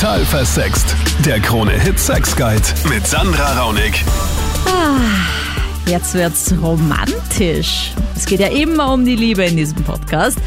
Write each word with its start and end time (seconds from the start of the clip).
Total 0.00 0.24
versext. 0.24 0.96
Der 1.26 1.40
Krone 1.40 1.72
Hit 1.72 1.98
Sex 1.98 2.34
Guide 2.34 2.62
mit 2.88 3.06
Sandra 3.06 3.60
Raunig. 3.60 4.02
Jetzt 5.84 6.14
wird's 6.14 6.54
romantisch. 6.62 7.92
Es 8.16 8.24
geht 8.24 8.40
ja 8.40 8.46
immer 8.46 8.94
um 8.94 9.04
die 9.04 9.14
Liebe 9.14 9.44
in 9.44 9.58
diesem 9.58 9.84
Podcast. 9.84 10.38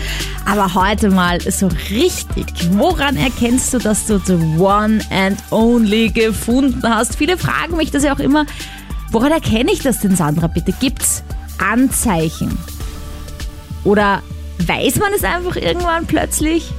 Aber 0.46 0.74
heute 0.74 1.12
mal 1.12 1.40
so 1.40 1.70
richtig. 1.92 2.48
Woran 2.72 3.16
erkennst 3.16 3.72
du, 3.76 3.78
dass 3.78 4.08
du 4.08 4.18
the 4.18 4.40
one 4.58 5.02
and 5.12 5.38
only 5.52 6.10
gefunden 6.10 6.82
hast? 6.90 7.16
Viele 7.16 7.38
fragen 7.38 7.78
mich 7.78 7.92
das 7.92 8.04
ja 8.04 8.16
auch 8.16 8.20
immer. 8.20 8.48
Woran 9.12 9.32
erkenne 9.32 9.72
ich 9.72 9.84
das 9.84 10.00
denn, 10.00 10.16
Sandra? 10.16 10.48
Bitte 10.48 10.74
gibt's 10.80 11.22
Anzeichen? 11.60 12.58
Oder 13.84 14.24
weiß 14.66 14.96
man 14.96 15.14
es 15.14 15.24
einfach 15.24 15.58
irgendwann 15.58 16.08
plötzlich? 16.08 16.74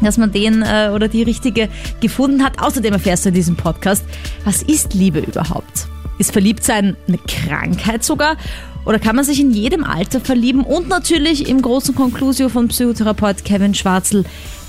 Dass 0.00 0.18
man 0.18 0.32
den 0.32 0.62
äh, 0.62 0.90
oder 0.94 1.08
die 1.08 1.22
richtige 1.22 1.68
gefunden 2.00 2.44
hat. 2.44 2.60
Außerdem 2.60 2.92
erfährst 2.92 3.24
du 3.24 3.30
in 3.30 3.34
diesem 3.34 3.56
Podcast, 3.56 4.04
was 4.44 4.62
ist 4.62 4.94
Liebe 4.94 5.20
überhaupt? 5.20 5.86
Ist 6.18 6.32
Verliebtsein 6.32 6.96
eine 7.06 7.18
Krankheit 7.18 8.04
sogar? 8.04 8.36
Oder 8.84 8.98
kann 8.98 9.16
man 9.16 9.24
sich 9.24 9.40
in 9.40 9.50
jedem 9.50 9.84
Alter 9.84 10.20
verlieben? 10.20 10.64
Und 10.64 10.88
natürlich 10.88 11.48
im 11.48 11.60
großen 11.62 11.94
Konklusio 11.94 12.48
von 12.48 12.68
Psychotherapeut 12.68 13.44
Kevin 13.44 13.74
Schwarzel, 13.74 14.24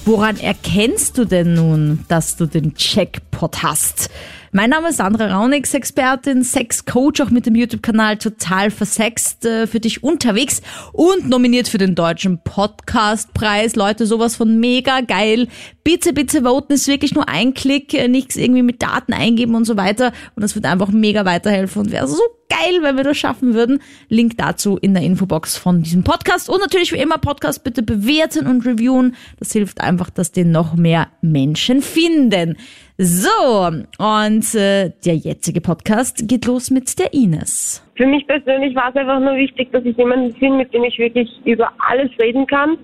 woran 0.05 0.37
erkennst 0.37 1.17
du 1.17 1.25
denn 1.25 1.53
nun, 1.53 2.05
dass 2.07 2.35
du 2.35 2.45
den 2.45 2.73
Jackpot 2.77 3.63
hast? 3.63 4.09
Mein 4.51 4.71
Name 4.71 4.89
ist 4.89 4.97
Sandra 4.97 5.27
Raunix, 5.27 5.75
Expertin, 5.75 6.43
Sexcoach, 6.43 7.21
auch 7.21 7.29
mit 7.29 7.45
dem 7.45 7.53
YouTube-Kanal 7.53 8.17
Total 8.17 8.71
Versext 8.71 9.45
äh, 9.45 9.67
für 9.67 9.79
dich 9.79 10.01
unterwegs 10.01 10.63
und 10.91 11.29
nominiert 11.29 11.67
für 11.67 11.77
den 11.77 11.93
Deutschen 11.93 12.41
Podcastpreis. 12.43 13.75
Leute, 13.75 14.07
sowas 14.07 14.35
von 14.35 14.59
mega 14.59 15.01
geil. 15.01 15.49
Bitte, 15.83 16.13
bitte 16.13 16.41
voten, 16.41 16.73
ist 16.73 16.87
wirklich 16.87 17.13
nur 17.13 17.29
ein 17.29 17.53
Klick, 17.53 17.93
äh, 17.93 18.07
nichts 18.07 18.37
irgendwie 18.37 18.63
mit 18.63 18.81
Daten 18.81 19.13
eingeben 19.13 19.53
und 19.53 19.65
so 19.65 19.77
weiter. 19.77 20.13
Und 20.35 20.41
das 20.41 20.55
wird 20.55 20.65
einfach 20.65 20.89
mega 20.89 21.25
weiterhelfen 21.25 21.83
und 21.83 21.91
wäre 21.91 22.07
so 22.07 22.19
geil, 22.49 22.79
wenn 22.81 22.97
wir 22.97 23.03
das 23.03 23.17
schaffen 23.17 23.53
würden. 23.53 23.79
Link 24.09 24.37
dazu 24.37 24.77
in 24.77 24.93
der 24.93 25.03
Infobox 25.03 25.57
von 25.57 25.81
diesem 25.83 26.03
Podcast. 26.03 26.49
Und 26.49 26.59
natürlich 26.59 26.91
wie 26.91 26.99
immer 26.99 27.17
Podcast 27.17 27.63
bitte 27.63 27.83
bewerten 27.83 28.47
und 28.47 28.65
reviewen. 28.65 29.15
Das 29.39 29.51
hilft 29.53 29.81
einfach, 29.81 30.09
dass 30.09 30.31
den 30.31 30.51
noch 30.51 30.75
mehr 30.75 31.07
Menschen 31.21 31.81
finden. 31.81 32.57
So, 32.97 33.67
und 33.97 34.55
äh, 34.55 34.91
der 35.05 35.15
jetzige 35.15 35.61
Podcast 35.61 36.27
geht 36.27 36.45
los 36.45 36.69
mit 36.69 36.99
der 36.99 37.13
Ines. 37.13 37.81
Für 37.95 38.05
mich 38.05 38.27
persönlich 38.27 38.75
war 38.75 38.89
es 38.89 38.95
einfach 38.95 39.19
nur 39.19 39.35
wichtig, 39.35 39.71
dass 39.71 39.85
ich 39.85 39.95
jemanden 39.95 40.35
finde, 40.35 40.57
mit 40.57 40.73
dem 40.73 40.83
ich 40.83 40.97
wirklich 40.97 41.29
über 41.45 41.71
alles 41.87 42.11
reden 42.21 42.45
kann, 42.47 42.77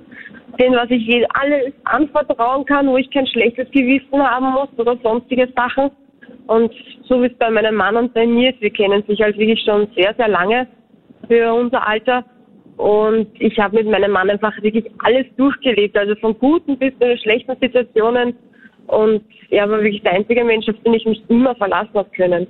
den 0.59 0.73
was 0.73 0.89
ich 0.89 1.05
alles 1.33 1.73
anvertrauen 1.83 2.65
kann, 2.65 2.87
wo 2.87 2.97
ich 2.97 3.09
kein 3.11 3.27
schlechtes 3.27 3.69
Gewissen 3.71 4.21
haben 4.21 4.53
muss 4.53 4.69
oder 4.77 4.97
sonstige 5.03 5.49
Sachen. 5.55 5.91
Und 6.47 6.71
so 7.07 7.21
wie 7.21 7.27
es 7.27 7.37
bei 7.37 7.49
meinem 7.49 7.75
Mann 7.75 7.95
und 7.97 8.13
bei 8.13 8.25
mir 8.25 8.51
ist, 8.51 8.61
wir 8.61 8.69
kennen 8.69 9.03
sich 9.07 9.21
halt 9.21 9.37
wirklich 9.37 9.61
schon 9.63 9.87
sehr, 9.95 10.13
sehr 10.15 10.27
lange 10.27 10.67
für 11.27 11.53
unser 11.53 11.87
Alter. 11.87 12.23
Und 12.77 13.27
ich 13.39 13.57
habe 13.57 13.77
mit 13.77 13.89
meinem 13.89 14.11
Mann 14.11 14.29
einfach 14.29 14.53
wirklich 14.61 14.85
alles 14.99 15.25
durchgelebt, 15.37 15.97
also 15.97 16.15
von 16.15 16.37
guten 16.37 16.77
bis 16.77 16.93
zu 16.99 17.17
schlechten 17.17 17.55
Situationen. 17.61 18.35
Und 18.87 19.23
er 19.49 19.69
war 19.69 19.81
wirklich 19.81 20.03
der 20.03 20.13
einzige 20.13 20.43
Mensch, 20.43 20.67
auf 20.67 20.75
den 20.85 20.93
ich 20.93 21.05
mich 21.05 21.23
immer 21.29 21.55
verlassen 21.55 21.93
habe 21.93 22.09
können. 22.15 22.47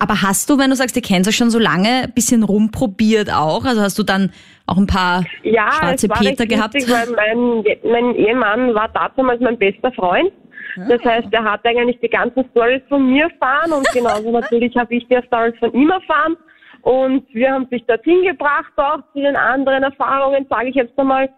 Aber 0.00 0.22
hast 0.22 0.48
du, 0.48 0.58
wenn 0.58 0.70
du 0.70 0.76
sagst, 0.76 0.94
ihr 0.96 1.02
kennt 1.02 1.26
euch 1.26 1.36
schon 1.36 1.50
so 1.50 1.58
lange, 1.58 2.04
ein 2.04 2.12
bisschen 2.14 2.44
rumprobiert 2.44 3.32
auch? 3.32 3.64
Also 3.64 3.80
hast 3.80 3.98
du 3.98 4.04
dann 4.04 4.30
auch 4.66 4.76
ein 4.76 4.86
paar 4.86 5.24
ja, 5.42 5.72
schwarze 5.72 6.08
Peter 6.08 6.46
gehabt? 6.46 6.74
Weil 6.74 7.10
mein, 7.16 7.64
mein 7.90 8.14
Ehemann 8.14 8.74
war 8.74 8.88
damals 9.16 9.40
mein 9.40 9.58
bester 9.58 9.90
Freund. 9.92 10.30
Das 10.76 11.04
heißt, 11.04 11.28
er 11.32 11.44
hat 11.44 11.64
eigentlich 11.66 11.98
die 12.00 12.08
ganzen 12.08 12.44
Stories 12.50 12.82
von 12.88 13.10
mir 13.10 13.24
erfahren 13.24 13.72
und 13.72 13.86
genauso 13.92 14.30
natürlich 14.30 14.76
habe 14.76 14.94
ich 14.94 15.06
die 15.08 15.20
Stories 15.26 15.58
von 15.58 15.72
ihm 15.72 15.90
erfahren. 15.90 16.36
Und 16.82 17.26
wir 17.34 17.52
haben 17.52 17.66
sich 17.70 17.84
dorthin 17.86 18.22
gebracht, 18.22 18.72
auch 18.76 19.00
zu 19.12 19.20
den 19.20 19.36
anderen 19.36 19.82
Erfahrungen, 19.82 20.46
sage 20.48 20.68
ich 20.68 20.74
jetzt 20.74 20.98
einmal. 20.98 21.28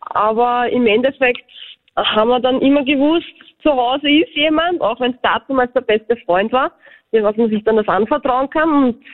Aber 0.00 0.68
im 0.70 0.86
Endeffekt 0.86 1.42
haben 1.96 2.28
wir 2.28 2.40
dann 2.40 2.60
immer 2.60 2.84
gewusst, 2.84 3.26
zu 3.62 3.70
Hause 3.70 4.08
ist 4.08 4.34
jemand, 4.34 4.80
auch 4.80 5.00
wenn 5.00 5.12
es 5.12 5.20
damals 5.48 5.72
der 5.72 5.80
beste 5.80 6.16
Freund 6.24 6.52
war, 6.52 6.72
was 7.12 7.36
man 7.36 7.50
sich 7.50 7.62
dann 7.64 7.76
das 7.76 7.88
anvertrauen 7.88 8.50
kann. 8.50 8.84
Und 8.84 9.04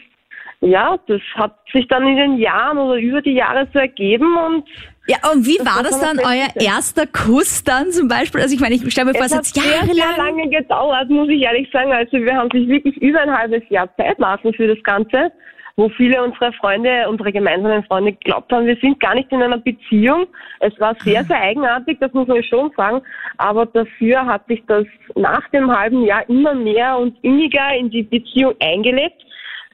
ja, 0.60 0.96
das 1.06 1.20
hat 1.34 1.56
sich 1.72 1.86
dann 1.88 2.06
in 2.06 2.16
den 2.16 2.38
Jahren 2.38 2.78
oder 2.78 2.96
über 2.98 3.20
die 3.22 3.34
Jahre 3.34 3.68
so 3.72 3.78
ergeben 3.78 4.36
und 4.36 4.64
Ja, 5.06 5.16
und 5.32 5.46
wie 5.46 5.58
war 5.60 5.82
Das 5.82 5.90
das 5.90 6.00
kann 6.00 6.16
dann, 6.16 6.26
euer 6.26 6.44
feststellen. 6.44 6.68
erster 6.68 7.06
Kuss 7.06 7.64
dann 7.64 7.90
zum 7.90 8.08
Beispiel? 8.08 8.40
Also 8.40 8.54
ich 8.54 8.60
meine, 8.60 8.74
ich 8.74 8.90
stelle 8.90 9.08
mir 9.08 9.14
vor, 9.14 9.26
es 9.26 9.32
es 9.32 9.38
hat 9.38 9.44
hat 9.46 9.54
sehr, 9.54 9.84
sehr 9.84 9.94
jahrelang... 9.94 10.38
lange 10.38 10.48
gedauert, 10.48 11.10
muss 11.10 11.28
ich 11.28 11.42
ehrlich 11.42 11.68
sagen. 11.70 11.92
Also 11.92 12.12
wir 12.18 12.34
haben 12.34 12.48
sich 12.52 12.66
wirklich 12.68 12.96
über 13.02 13.20
ein 13.20 13.36
halbes 13.36 13.62
Jahr 13.68 13.94
Zeit 13.96 14.18
lassen 14.18 14.54
für 14.54 14.66
das 14.66 14.82
Ganze, 14.82 15.30
wo 15.76 15.88
viele 15.90 16.22
unserer 16.22 16.52
Freunde, 16.54 17.08
unsere 17.08 17.32
gemeinsamen 17.32 17.84
Freunde 17.84 18.12
geglaubt 18.12 18.50
haben, 18.52 18.64
wir 18.66 18.76
sind 18.76 18.98
gar 19.00 19.14
nicht 19.14 19.30
in 19.32 19.42
einer 19.42 19.58
Beziehung. 19.58 20.26
Es 20.60 20.72
war 20.80 20.96
sehr, 21.04 21.24
sehr 21.24 21.40
eigenartig, 21.40 21.98
das 22.00 22.12
muss 22.12 22.28
man 22.28 22.42
schon 22.44 22.70
sagen. 22.76 23.02
Aber 23.38 23.66
dafür 23.66 24.24
hat 24.24 24.46
sich 24.46 24.62
das 24.68 24.86
nach 25.16 25.46
dem 25.50 25.70
halben 25.70 26.04
Jahr 26.04 26.26
immer 26.30 26.54
mehr 26.54 26.96
und 26.96 27.16
inniger 27.22 27.74
in 27.76 27.90
die 27.90 28.04
Beziehung 28.04 28.54
eingelebt. 28.60 29.20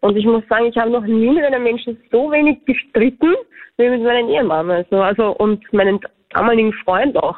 Und 0.00 0.16
ich 0.16 0.24
muss 0.24 0.42
sagen, 0.48 0.66
ich 0.66 0.76
habe 0.76 0.90
noch 0.90 1.04
nie 1.04 1.30
mit 1.30 1.44
einem 1.44 1.62
Menschen 1.62 1.98
so 2.10 2.30
wenig 2.30 2.64
gestritten 2.64 3.34
wie 3.76 3.88
mit 3.88 4.02
meinem 4.02 4.28
Ehemann. 4.28 4.70
Also, 4.70 5.02
also 5.02 5.36
und 5.36 5.60
meinem 5.72 6.00
damaligen 6.30 6.72
Freund 6.84 7.16
auch. 7.16 7.36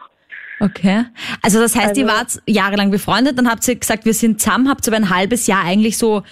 Okay. 0.61 1.05
Also 1.43 1.61
das 1.61 1.75
heißt, 1.77 1.97
ihr 1.97 2.05
Also- 2.09 2.17
wart 2.17 2.43
jahrelang 2.47 2.91
befreundet, 2.91 3.37
dann 3.39 3.51
habt 3.51 3.67
ihr 3.69 3.77
gesagt, 3.77 4.05
wir 4.05 4.15
sind 4.15 4.41
zusammen, 4.41 4.69
habt 4.69 4.87
ihr 4.87 4.93
aber 4.93 5.03
ein 5.05 5.11
halbes 5.11 5.47
Jahr 5.49 5.65
eigentlich 5.65 5.99
so 5.99 6.23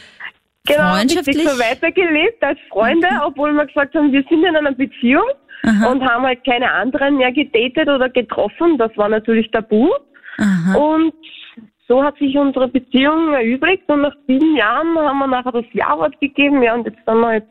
Genau, 0.67 0.95
freundschaftlich? 0.95 1.37
richtig 1.39 1.51
so 1.53 1.59
weitergelebt 1.59 2.43
als 2.45 2.59
Freunde, 2.69 3.09
obwohl 3.25 3.53
wir 3.53 3.67
gesagt 3.67 3.95
haben, 3.95 4.13
wir 4.13 4.23
sind 4.29 4.45
in 4.45 4.55
einer 4.55 4.73
Beziehung 4.73 5.25
und 5.65 6.03
haben 6.09 6.23
halt 6.25 6.45
keine 6.45 6.71
anderen 6.73 7.17
mehr 7.17 7.33
gedatet 7.33 7.89
oder 7.89 8.09
getroffen. 8.09 8.79
Das 8.79 8.97
war 8.97 9.09
natürlich 9.09 9.51
tabu. 9.51 9.89
Aha. 10.39 10.77
Und 10.79 11.13
so 11.91 12.05
hat 12.05 12.17
sich 12.19 12.39
unsere 12.39 12.69
Beziehung 12.69 13.35
erübrigt 13.35 13.83
und 13.89 14.03
nach 14.03 14.15
sieben 14.29 14.55
Jahren 14.57 14.97
haben 14.97 15.19
wir 15.19 15.27
nachher 15.27 15.51
das 15.51 15.65
Ja-Wort 15.73 16.19
gegeben. 16.21 16.63
Ja, 16.63 16.75
und 16.75 16.87
jetzt 16.87 17.05
sind 17.05 17.19
wir 17.21 17.35
jetzt 17.35 17.49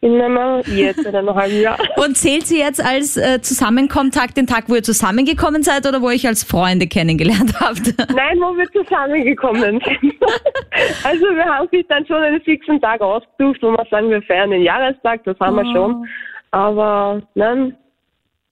in 0.00 0.18
einer 0.20 0.62
Ehe 0.66 0.94
seit 0.94 1.14
einem 1.14 1.34
halben 1.34 1.60
Jahr. 1.60 1.78
Und 1.96 2.16
zählt 2.18 2.46
sie 2.46 2.58
jetzt 2.58 2.84
als 2.84 3.16
äh, 3.16 3.40
Zusammenkommentag 3.40 4.34
den 4.34 4.46
Tag, 4.46 4.64
wo 4.68 4.74
ihr 4.74 4.82
zusammengekommen 4.82 5.62
seid 5.62 5.86
oder 5.86 6.02
wo 6.02 6.10
ihr 6.10 6.14
euch 6.16 6.26
als 6.26 6.44
Freunde 6.44 6.86
kennengelernt 6.86 7.54
habt? 7.60 7.94
Nein, 8.14 8.38
wo 8.38 8.54
wir 8.56 8.66
zusammengekommen 8.72 9.80
sind. 9.80 9.84
also 11.04 11.24
wir 11.34 11.44
haben 11.46 11.68
sich 11.72 11.86
dann 11.88 12.06
schon 12.06 12.16
einen 12.22 12.40
fixen 12.42 12.80
Tag 12.80 13.00
ausgesucht, 13.00 13.58
wo 13.62 13.70
wir 13.72 13.86
sagen, 13.90 14.10
wir 14.10 14.22
feiern 14.22 14.50
den 14.50 14.62
Jahrestag, 14.62 15.24
das 15.24 15.38
haben 15.40 15.56
wir 15.56 15.64
Oh. 15.66 15.72
schon. 15.74 16.06
Aber 16.50 17.22
nein, 17.34 17.74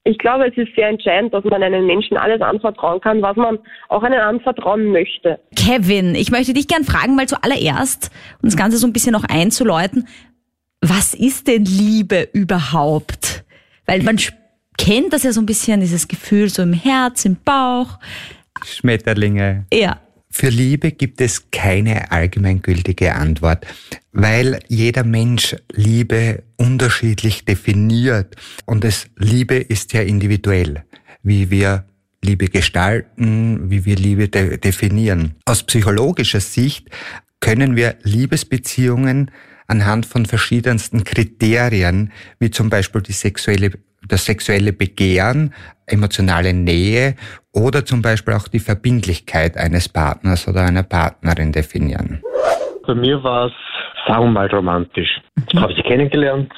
ich 0.07 0.19
glaube, 0.19 0.47
es 0.47 0.55
ist 0.55 0.73
sehr 0.75 0.87
entscheidend, 0.87 1.33
dass 1.33 1.43
man 1.43 1.63
einem 1.63 1.87
Menschen 1.87 2.15
alles 2.15 2.39
anvertrauen 2.39 3.01
kann, 3.01 3.23
was 3.23 3.35
man 3.35 3.57
auch 3.89 4.03
einem 4.03 4.21
anvertrauen 4.21 4.91
möchte. 4.91 5.39
Kevin, 5.55 6.13
ich 6.13 6.29
möchte 6.29 6.53
dich 6.53 6.67
gern 6.67 6.83
fragen, 6.83 7.15
mal 7.15 7.27
zuallererst, 7.27 8.11
um 8.41 8.47
das 8.47 8.55
Ganze 8.55 8.77
so 8.77 8.85
ein 8.85 8.93
bisschen 8.93 9.13
noch 9.13 9.23
einzuläuten, 9.23 10.07
was 10.79 11.15
ist 11.15 11.47
denn 11.47 11.65
Liebe 11.65 12.29
überhaupt? 12.33 13.43
Weil 13.87 14.03
man 14.03 14.17
kennt 14.77 15.11
das 15.11 15.23
ja 15.23 15.31
so 15.31 15.41
ein 15.41 15.47
bisschen, 15.47 15.79
dieses 15.79 16.07
Gefühl 16.07 16.49
so 16.49 16.61
im 16.61 16.73
Herz, 16.73 17.25
im 17.25 17.37
Bauch. 17.43 17.97
Schmetterlinge. 18.63 19.65
Ja. 19.73 19.97
Für 20.37 20.49
Liebe 20.49 20.91
gibt 20.91 21.21
es 21.21 21.49
keine 21.49 22.11
allgemeingültige 22.11 23.15
Antwort, 23.15 23.65
weil 24.11 24.59
jeder 24.67 25.05
Mensch 25.05 25.55
Liebe 25.71 26.43
unterschiedlich 26.57 27.45
definiert 27.45 28.35
und 28.65 28.83
es 28.83 29.07
Liebe 29.15 29.55
ist 29.55 29.93
ja 29.93 30.01
individuell, 30.01 30.83
wie 31.23 31.51
wir 31.51 31.85
Liebe 32.21 32.49
gestalten, 32.49 33.71
wie 33.71 33.85
wir 33.85 33.95
Liebe 33.95 34.27
de 34.27 34.57
definieren. 34.57 35.35
Aus 35.45 35.63
psychologischer 35.63 36.41
Sicht 36.41 36.89
können 37.39 37.77
wir 37.77 37.95
Liebesbeziehungen 38.03 39.31
anhand 39.67 40.05
von 40.05 40.25
verschiedensten 40.25 41.05
Kriterien, 41.05 42.11
wie 42.39 42.51
zum 42.51 42.69
Beispiel 42.69 43.01
die 43.01 43.13
sexuelle, 43.13 43.71
das 44.05 44.25
sexuelle 44.25 44.73
Begehren, 44.73 45.53
emotionale 45.85 46.53
Nähe 46.53 47.15
oder 47.55 47.85
zum 47.85 48.01
Beispiel 48.01 48.33
auch 48.33 48.47
die 48.47 48.59
Verbindlichkeit 48.59 49.57
eines 49.57 49.89
Partners 49.89 50.47
oder 50.47 50.63
einer 50.63 50.83
Partnerin 50.83 51.51
definieren. 51.51 52.21
Bei 52.85 52.93
mir 52.93 53.23
war 53.23 53.47
es, 53.47 53.53
sagen 54.07 54.25
wir 54.25 54.31
mal, 54.31 54.47
romantisch. 54.47 55.21
Habe 55.55 55.73
ich 55.73 55.83
kennengelernt. 55.83 56.51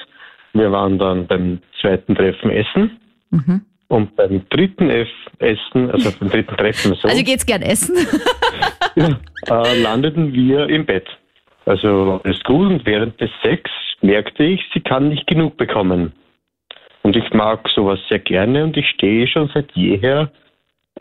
Wir 0.52 0.70
waren 0.72 0.98
dann 0.98 1.26
beim 1.26 1.60
zweiten 1.80 2.14
Treffen 2.14 2.50
essen. 2.50 2.98
Und 3.88 4.16
beim 4.16 4.42
dritten 4.50 4.90
F 4.90 5.08
Essen, 5.38 5.90
also 5.90 6.10
beim 6.18 6.30
dritten 6.30 6.56
Treffen 6.56 6.94
so, 6.94 7.08
Also 7.08 7.22
geht's 7.22 7.46
gern 7.46 7.62
essen? 7.62 7.96
äh, 9.46 9.82
landeten 9.82 10.32
wir 10.32 10.68
im 10.68 10.84
Bett. 10.84 11.06
Also 11.64 12.20
alles 12.24 12.42
gut 12.44 12.66
und 12.66 12.86
während 12.86 13.20
des 13.20 13.30
Sex 13.42 13.70
merkte 14.00 14.42
ich, 14.42 14.60
sie 14.74 14.80
kann 14.80 15.08
nicht 15.08 15.26
genug 15.26 15.56
bekommen. 15.56 16.12
Und 17.02 17.16
ich 17.16 17.32
mag 17.32 17.68
sowas 17.74 18.00
sehr 18.08 18.18
gerne 18.18 18.64
und 18.64 18.76
ich 18.76 18.86
stehe 18.88 19.26
schon 19.28 19.50
seit 19.54 19.70
jeher 19.72 20.30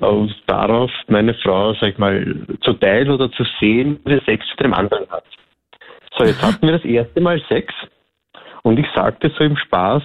aus 0.02 0.32
darauf, 0.46 0.92
meine 1.08 1.34
Frau, 1.36 1.74
sag 1.74 1.90
ich 1.94 1.98
mal, 1.98 2.46
zu 2.62 2.74
teilen 2.74 3.10
oder 3.10 3.32
zu 3.32 3.44
sehen, 3.60 4.00
wie 4.06 4.16
sie 4.16 4.26
Sex 4.26 4.46
mit 4.52 4.66
dem 4.66 4.74
anderen 4.74 5.10
hat. 5.10 5.26
So, 6.18 6.26
jetzt 6.26 6.42
hatten 6.42 6.66
wir 6.66 6.74
das 6.74 6.86
erste 6.86 7.22
Mal 7.22 7.42
Sex 7.48 7.74
und 8.64 8.80
ich 8.80 8.88
sagte 8.96 9.32
so 9.38 9.44
im 9.44 9.58
Spaß, 9.58 10.04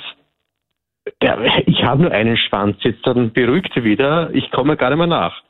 ja, 1.23 1.39
ich 1.67 1.83
habe 1.83 2.03
nur 2.03 2.13
einen 2.13 2.37
Schwanz, 2.37 2.77
jetzt 2.83 3.07
dann 3.07 3.33
beruhigt 3.33 3.73
sie 3.75 3.85
wieder, 3.85 4.31
ich 4.33 4.51
komme 4.51 4.77
gar 4.77 4.91
nicht 4.91 4.99
mehr 4.99 5.07
nach. 5.07 5.43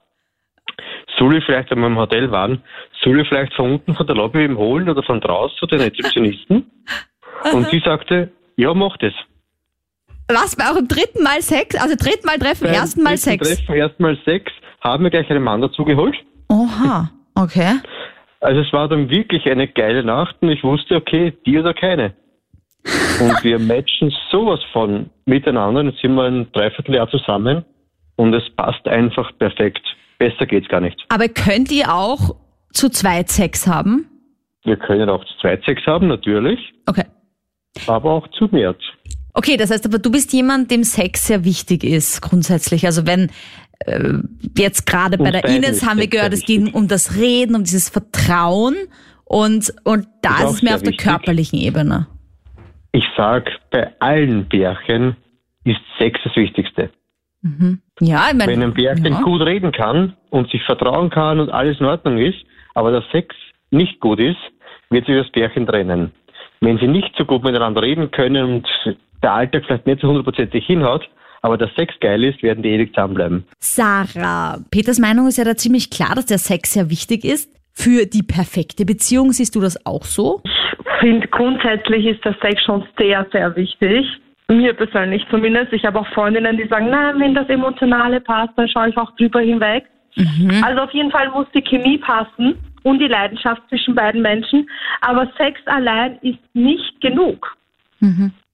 Soll 1.18 1.36
ich 1.36 1.44
vielleicht, 1.44 1.70
wenn 1.70 1.80
wir 1.80 1.88
im 1.88 1.98
Hotel 1.98 2.30
waren, 2.30 2.62
soll 3.02 3.20
ich 3.20 3.28
vielleicht 3.28 3.54
von 3.54 3.72
unten 3.72 3.94
von 3.94 4.06
der 4.06 4.16
Lobby 4.16 4.44
ihm 4.44 4.56
holen 4.56 4.88
oder 4.88 5.02
von 5.02 5.20
draußen 5.20 5.56
zu 5.58 5.66
den 5.66 5.80
Rezeptionisten? 5.80 6.70
Und 7.52 7.66
sie 7.68 7.80
sagte, 7.80 8.30
ja, 8.56 8.72
mach 8.72 8.96
das. 8.98 9.12
Was, 10.34 10.56
bei 10.56 10.70
eurem 10.70 10.88
dritten 10.88 11.22
Mal 11.22 11.42
Sex? 11.42 11.74
Also 11.80 11.94
dritten 11.96 12.26
Mal 12.26 12.38
Treffen, 12.38 12.64
Beim 12.64 12.74
ersten 12.74 13.02
Mal 13.02 13.16
Sex? 13.16 13.48
Treffen, 13.48 13.74
ersten 13.74 14.02
Mal 14.02 14.18
Sex, 14.24 14.50
haben 14.80 15.04
wir 15.04 15.10
gleich 15.10 15.30
einen 15.30 15.42
Mann 15.42 15.60
dazu 15.60 15.84
geholt. 15.84 16.14
Oha, 16.48 17.10
okay. 17.34 17.76
Also 18.40 18.60
es 18.60 18.72
war 18.72 18.88
dann 18.88 19.08
wirklich 19.08 19.46
eine 19.46 19.68
geile 19.68 20.02
Nacht 20.02 20.36
und 20.40 20.50
ich 20.50 20.62
wusste, 20.64 20.96
okay, 20.96 21.32
die 21.46 21.58
oder 21.58 21.74
keine. 21.74 22.14
Und 23.20 23.44
wir 23.44 23.58
matchen 23.60 24.12
sowas 24.30 24.60
von 24.72 25.10
miteinander. 25.26 25.82
Jetzt 25.84 26.00
sind 26.00 26.14
wir 26.14 26.24
ein 26.24 26.50
Dreivierteljahr 26.52 27.08
zusammen 27.08 27.64
und 28.16 28.34
es 28.34 28.48
passt 28.56 28.86
einfach 28.88 29.30
perfekt. 29.38 29.82
Besser 30.18 30.46
geht's 30.46 30.68
gar 30.68 30.80
nicht. 30.80 31.00
Aber 31.08 31.28
könnt 31.28 31.70
ihr 31.70 31.92
auch 31.92 32.34
zu 32.72 32.88
zweit 32.88 33.28
Sex 33.28 33.66
haben? 33.66 34.08
Wir 34.64 34.76
können 34.76 35.08
auch 35.08 35.24
zu 35.24 35.38
zweit 35.40 35.64
Sex 35.64 35.82
haben, 35.86 36.06
natürlich, 36.08 36.58
Okay. 36.88 37.04
aber 37.88 38.10
auch 38.10 38.28
zu 38.38 38.48
mehr. 38.52 38.74
Okay, 39.34 39.56
das 39.56 39.70
heißt 39.70 39.86
aber, 39.86 39.98
du 39.98 40.10
bist 40.10 40.32
jemand, 40.32 40.70
dem 40.70 40.84
Sex 40.84 41.26
sehr 41.26 41.44
wichtig 41.44 41.84
ist, 41.84 42.20
grundsätzlich. 42.20 42.84
Also 42.84 43.06
wenn 43.06 43.30
äh, 43.86 44.18
jetzt 44.56 44.86
gerade 44.86 45.16
bei 45.16 45.30
der 45.30 45.44
Ines 45.46 45.86
haben 45.86 45.98
wir 45.98 46.08
gehört, 46.08 46.34
es 46.34 46.44
ging 46.44 46.72
um 46.72 46.86
das 46.86 47.16
Reden, 47.16 47.56
um 47.56 47.64
dieses 47.64 47.88
Vertrauen 47.88 48.76
und, 49.24 49.72
und 49.84 50.06
da 50.20 50.44
Ist 50.44 50.56
es 50.56 50.62
mehr 50.62 50.74
auf 50.74 50.82
der 50.82 50.92
wichtig. 50.92 51.06
körperlichen 51.06 51.58
Ebene. 51.58 52.06
Ich 52.92 53.04
sag, 53.16 53.50
bei 53.70 53.90
allen 54.00 54.46
Bärchen 54.48 55.16
ist 55.64 55.80
Sex 55.98 56.20
das 56.24 56.36
Wichtigste. 56.36 56.90
Ja, 58.00 58.28
ich 58.30 58.36
meine, 58.36 58.52
Wenn 58.52 58.62
ein 58.62 58.74
Bärchen 58.74 59.04
ja. 59.12 59.22
gut 59.22 59.40
reden 59.40 59.72
kann 59.72 60.14
und 60.30 60.50
sich 60.50 60.62
vertrauen 60.64 61.10
kann 61.10 61.40
und 61.40 61.50
alles 61.50 61.80
in 61.80 61.86
Ordnung 61.86 62.18
ist, 62.18 62.38
aber 62.74 62.92
der 62.92 63.02
Sex 63.10 63.34
nicht 63.70 63.98
gut 64.00 64.20
ist, 64.20 64.38
wird 64.90 65.06
sich 65.06 65.16
das 65.16 65.30
Bärchen 65.32 65.66
trennen. 65.66 66.12
Wenn 66.60 66.78
sie 66.78 66.86
nicht 66.86 67.12
so 67.16 67.24
gut 67.24 67.42
miteinander 67.42 67.82
reden 67.82 68.10
können 68.10 68.44
und 68.44 68.68
der 69.22 69.32
Alltag 69.32 69.64
vielleicht 69.66 69.86
nicht 69.86 70.00
so 70.00 70.08
hundertprozentig 70.08 70.66
hinhaut, 70.66 71.08
aber 71.42 71.58
der 71.58 71.70
Sex 71.76 71.94
geil 72.00 72.22
ist, 72.24 72.42
werden 72.42 72.62
die 72.62 72.70
ewig 72.70 72.94
zusammenbleiben. 72.94 73.44
Sarah, 73.58 74.60
Peters 74.70 74.98
Meinung 74.98 75.26
ist 75.28 75.38
ja 75.38 75.44
da 75.44 75.56
ziemlich 75.56 75.90
klar, 75.90 76.14
dass 76.14 76.26
der 76.26 76.38
Sex 76.38 76.72
sehr 76.72 76.90
wichtig 76.90 77.24
ist. 77.24 77.52
Für 77.74 78.06
die 78.06 78.22
perfekte 78.22 78.84
Beziehung 78.84 79.32
siehst 79.32 79.56
du 79.56 79.60
das 79.60 79.86
auch 79.86 80.04
so? 80.04 80.42
Ich 80.44 81.00
finde, 81.00 81.26
grundsätzlich 81.28 82.06
ist 82.06 82.24
der 82.24 82.36
Sex 82.40 82.62
schon 82.62 82.84
sehr, 82.98 83.26
sehr 83.32 83.56
wichtig. 83.56 84.06
Mir 84.48 84.74
persönlich 84.74 85.24
zumindest. 85.30 85.72
Ich 85.72 85.84
habe 85.84 85.98
auch 85.98 86.06
Freundinnen, 86.08 86.56
die 86.58 86.68
sagen, 86.68 86.90
nein, 86.90 87.18
wenn 87.18 87.34
das 87.34 87.48
Emotionale 87.48 88.20
passt, 88.20 88.52
dann 88.56 88.68
schaue 88.68 88.90
ich 88.90 88.96
auch 88.96 89.10
drüber 89.16 89.40
hinweg. 89.40 89.84
Also 90.62 90.82
auf 90.82 90.90
jeden 90.92 91.10
Fall 91.10 91.30
muss 91.30 91.46
die 91.54 91.62
Chemie 91.62 91.96
passen 91.98 92.54
und 92.82 92.98
die 92.98 93.06
Leidenschaft 93.08 93.62
zwischen 93.70 93.94
beiden 93.94 94.20
Menschen. 94.20 94.68
Aber 95.00 95.26
Sex 95.38 95.58
allein 95.66 96.18
ist 96.20 96.38
nicht 96.52 97.00
genug. 97.00 97.56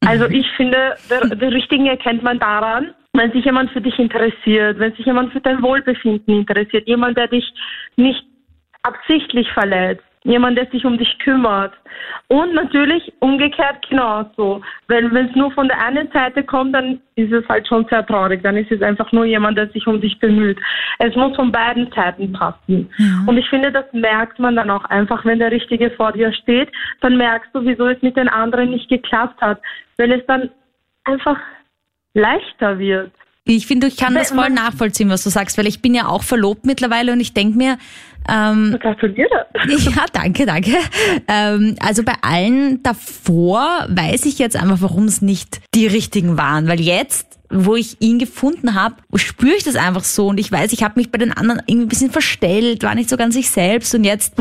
Also 0.06 0.26
ich 0.26 0.46
finde, 0.56 0.96
der, 1.10 1.20
der 1.28 1.52
Richtigen 1.52 1.86
erkennt 1.86 2.22
man 2.22 2.38
daran, 2.38 2.94
wenn 3.12 3.32
sich 3.32 3.44
jemand 3.44 3.70
für 3.72 3.80
dich 3.80 3.98
interessiert, 3.98 4.78
wenn 4.78 4.94
sich 4.94 5.04
jemand 5.04 5.32
für 5.32 5.40
dein 5.40 5.62
Wohlbefinden 5.62 6.40
interessiert, 6.40 6.86
jemand, 6.86 7.18
der 7.18 7.28
dich 7.28 7.44
nicht 7.96 8.24
absichtlich 8.82 9.50
verletzt, 9.52 10.04
jemand, 10.28 10.58
der 10.58 10.66
sich 10.70 10.84
um 10.84 10.98
dich 10.98 11.18
kümmert. 11.18 11.72
Und 12.28 12.54
natürlich 12.54 13.12
umgekehrt 13.20 13.88
genauso. 13.88 14.60
Weil 14.86 15.12
wenn 15.12 15.28
es 15.28 15.34
nur 15.34 15.50
von 15.52 15.68
der 15.68 15.82
einen 15.82 16.10
Seite 16.12 16.44
kommt, 16.44 16.74
dann 16.74 17.00
ist 17.16 17.32
es 17.32 17.48
halt 17.48 17.66
schon 17.66 17.86
sehr 17.88 18.06
traurig. 18.06 18.42
Dann 18.42 18.56
ist 18.56 18.70
es 18.70 18.82
einfach 18.82 19.10
nur 19.12 19.24
jemand, 19.24 19.56
der 19.58 19.68
sich 19.70 19.86
um 19.86 20.00
dich 20.00 20.18
bemüht. 20.18 20.58
Es 20.98 21.16
muss 21.16 21.34
von 21.34 21.50
beiden 21.50 21.90
Seiten 21.92 22.32
passen. 22.32 22.90
Und 23.26 23.36
ich 23.38 23.48
finde, 23.48 23.72
das 23.72 23.86
merkt 23.92 24.38
man 24.38 24.56
dann 24.56 24.70
auch 24.70 24.84
einfach, 24.84 25.24
wenn 25.24 25.38
der 25.38 25.50
Richtige 25.50 25.90
vor 25.92 26.12
dir 26.12 26.32
steht, 26.32 26.70
dann 27.00 27.16
merkst 27.16 27.50
du, 27.54 27.64
wieso 27.64 27.86
es 27.88 28.00
mit 28.02 28.16
den 28.16 28.28
anderen 28.28 28.70
nicht 28.70 28.88
geklappt 28.88 29.40
hat. 29.40 29.60
Weil 29.96 30.12
es 30.12 30.26
dann 30.26 30.50
einfach 31.04 31.38
leichter 32.14 32.78
wird. 32.78 33.12
Ich 33.50 33.66
finde, 33.66 33.86
ich 33.86 33.96
kann 33.96 34.14
das 34.14 34.30
voll 34.30 34.50
nachvollziehen, 34.50 35.08
was 35.08 35.24
du 35.24 35.30
sagst, 35.30 35.56
weil 35.56 35.66
ich 35.66 35.80
bin 35.80 35.94
ja 35.94 36.06
auch 36.06 36.22
verlobt 36.22 36.66
mittlerweile 36.66 37.12
und 37.12 37.20
ich 37.20 37.32
denke 37.32 37.56
mir, 37.56 37.78
ähm, 38.28 38.76
Gratuliere. 38.82 39.46
Ja, 39.68 40.04
danke, 40.12 40.46
danke. 40.46 40.70
Ähm, 41.26 41.74
also 41.80 42.04
bei 42.04 42.14
allen 42.22 42.80
davor 42.82 43.86
weiß 43.88 44.26
ich 44.26 44.38
jetzt 44.38 44.56
einfach, 44.56 44.78
warum 44.80 45.04
es 45.06 45.20
nicht 45.22 45.60
die 45.74 45.86
richtigen 45.86 46.36
waren. 46.38 46.68
Weil 46.68 46.80
jetzt, 46.80 47.38
wo 47.50 47.74
ich 47.74 47.96
ihn 48.00 48.18
gefunden 48.20 48.74
habe, 48.74 48.96
spüre 49.16 49.56
ich 49.56 49.64
das 49.64 49.74
einfach 49.74 50.04
so. 50.04 50.28
Und 50.28 50.38
ich 50.38 50.52
weiß, 50.52 50.72
ich 50.72 50.84
habe 50.84 50.94
mich 50.96 51.10
bei 51.10 51.18
den 51.18 51.32
anderen 51.32 51.60
irgendwie 51.66 51.86
ein 51.86 51.88
bisschen 51.88 52.10
verstellt, 52.12 52.84
war 52.84 52.94
nicht 52.94 53.08
so 53.10 53.16
ganz 53.16 53.34
ich 53.34 53.50
selbst. 53.50 53.94
Und 53.96 54.04
jetzt 54.04 54.34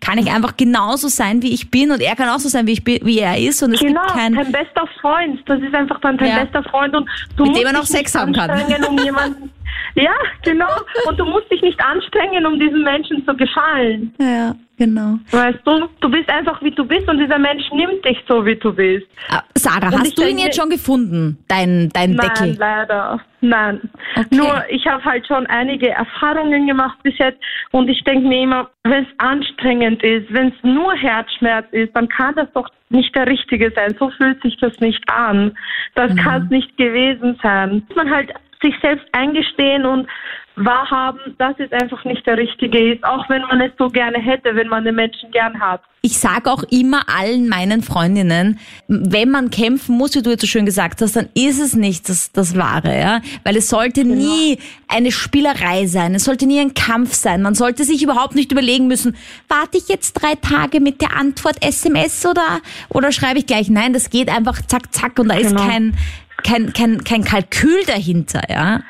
kann 0.00 0.18
ich 0.18 0.30
einfach 0.32 0.56
genauso 0.56 1.06
sein, 1.08 1.42
wie 1.42 1.54
ich 1.54 1.70
bin. 1.70 1.92
Und 1.92 2.00
er 2.00 2.16
kann 2.16 2.28
auch 2.28 2.40
so 2.40 2.48
sein, 2.48 2.66
wie, 2.66 2.72
ich 2.72 2.82
bin, 2.82 2.98
wie 3.04 3.20
er 3.20 3.38
ist. 3.38 3.62
Und 3.62 3.74
es 3.74 3.80
Genau, 3.80 4.00
gibt 4.02 4.14
kein... 4.14 4.34
dein 4.34 4.50
bester 4.50 4.88
Freund. 5.00 5.40
Das 5.46 5.60
ist 5.60 5.74
einfach 5.74 6.00
dann 6.00 6.16
dein 6.18 6.28
Ja. 6.30 6.42
bester 6.44 6.64
Freund 6.64 6.94
und 6.96 7.08
du 7.36 7.44
Mit 7.44 7.52
musst 7.52 7.62
dem 7.62 7.72
man 7.72 7.76
auch 7.80 7.86
Sex 7.86 8.14
haben 8.16 8.32
kann. 8.32 8.50
Um 8.88 8.98
jemanden, 8.98 9.50
ja, 9.94 10.12
genau. 10.42 10.68
Und 11.08 11.18
du 11.18 11.24
musst 11.24 11.50
dich 11.50 11.62
nicht 11.62 11.80
anstrengen, 11.84 12.46
um 12.46 12.58
diesem 12.58 12.82
Menschen 12.82 13.24
zu 13.26 13.34
gefallen. 13.36 14.12
Ja, 14.20 14.54
genau. 14.78 15.18
Weißt 15.30 15.60
du, 15.64 15.88
du 16.00 16.08
bist 16.10 16.28
einfach 16.28 16.60
wie 16.62 16.70
du 16.70 16.84
bist 16.84 17.08
und 17.08 17.18
dieser 17.18 17.38
Mensch 17.38 17.64
nimmt 17.72 18.04
dich 18.04 18.18
so, 18.28 18.44
wie 18.44 18.56
du 18.56 18.72
bist. 18.72 19.06
Ah, 19.28 19.42
Sarah, 19.54 19.88
Und 19.88 20.00
hast 20.00 20.18
du 20.18 20.22
ihn 20.28 20.38
jetzt 20.38 20.56
schon 20.58 20.70
gefunden, 20.70 21.38
dein, 21.48 21.88
dein 21.92 22.12
Nein, 22.14 22.28
Deckel? 22.28 22.56
leider. 22.58 23.20
Nein. 23.40 23.80
Okay. 24.16 24.26
Nur, 24.36 24.64
ich 24.70 24.86
habe 24.86 25.04
halt 25.04 25.26
schon 25.26 25.46
einige 25.46 25.90
Erfahrungen 25.90 26.66
gemacht 26.66 26.98
bis 27.02 27.16
jetzt 27.18 27.38
und 27.72 27.88
ich 27.88 28.02
denke 28.04 28.26
mir 28.26 28.42
immer, 28.42 28.70
wenn 28.84 29.04
es 29.04 29.10
anstrengend 29.18 30.02
ist, 30.02 30.32
wenn 30.32 30.48
es 30.48 30.54
nur 30.62 30.94
Herzschmerz 30.94 31.66
ist, 31.72 31.94
dann 31.94 32.08
kann 32.08 32.34
das 32.36 32.48
doch 32.54 32.68
nicht 32.88 33.14
der 33.14 33.26
Richtige 33.26 33.70
sein. 33.74 33.94
So 33.98 34.08
fühlt 34.10 34.40
sich 34.42 34.56
das 34.60 34.78
nicht 34.80 35.02
an. 35.10 35.56
Das 35.94 36.12
Mhm. 36.12 36.16
kann 36.16 36.42
es 36.44 36.50
nicht 36.50 36.76
gewesen 36.78 37.38
sein. 37.42 37.86
Man 37.94 38.10
halt 38.10 38.32
sich 38.64 38.74
selbst 38.80 39.06
eingestehen 39.12 39.84
und 39.84 40.08
wahrhaben, 40.56 41.34
dass 41.38 41.54
es 41.58 41.72
einfach 41.72 42.04
nicht 42.04 42.24
der 42.26 42.38
Richtige 42.38 42.94
ist, 42.94 43.04
auch 43.04 43.28
wenn 43.28 43.42
man 43.42 43.60
es 43.60 43.72
so 43.76 43.88
gerne 43.88 44.18
hätte, 44.18 44.54
wenn 44.54 44.68
man 44.68 44.84
den 44.84 44.94
Menschen 44.94 45.30
gern 45.32 45.58
hat. 45.58 45.80
Ich 46.00 46.18
sage 46.18 46.50
auch 46.50 46.62
immer 46.70 47.08
allen 47.08 47.48
meinen 47.48 47.82
Freundinnen, 47.82 48.60
wenn 48.86 49.30
man 49.30 49.50
kämpfen 49.50 49.96
muss, 49.96 50.14
wie 50.14 50.22
du 50.22 50.30
jetzt 50.30 50.42
so 50.42 50.46
schön 50.46 50.66
gesagt 50.66 51.00
hast, 51.00 51.16
dann 51.16 51.28
ist 51.34 51.60
es 51.60 51.74
nicht 51.74 52.08
das, 52.08 52.30
das 52.30 52.56
Wahre, 52.56 52.96
ja. 52.96 53.20
Weil 53.42 53.56
es 53.56 53.68
sollte 53.68 54.04
nie 54.04 54.58
eine 54.86 55.10
Spielerei 55.10 55.86
sein, 55.86 56.14
es 56.14 56.24
sollte 56.24 56.46
nie 56.46 56.60
ein 56.60 56.74
Kampf 56.74 57.14
sein. 57.14 57.42
Man 57.42 57.54
sollte 57.54 57.84
sich 57.84 58.02
überhaupt 58.02 58.34
nicht 58.34 58.52
überlegen 58.52 58.86
müssen, 58.86 59.16
warte 59.48 59.78
ich 59.78 59.88
jetzt 59.88 60.12
drei 60.12 60.34
Tage 60.34 60.78
mit 60.80 61.00
der 61.00 61.16
Antwort 61.16 61.56
SMS 61.64 62.24
oder, 62.26 62.60
oder 62.90 63.10
schreibe 63.10 63.38
ich 63.38 63.46
gleich? 63.46 63.70
Nein, 63.70 63.92
das 63.94 64.10
geht 64.10 64.28
einfach 64.28 64.60
zack, 64.66 64.92
zack 64.92 65.18
und 65.18 65.28
da 65.30 65.34
ist 65.36 65.56
Genau. 65.56 65.66
kein, 65.66 65.96
kein, 66.44 66.72
kein, 66.72 67.02
kein 67.04 67.24
Kalkül 67.24 67.84
dahinter, 67.86 68.42
ja. 68.48 68.80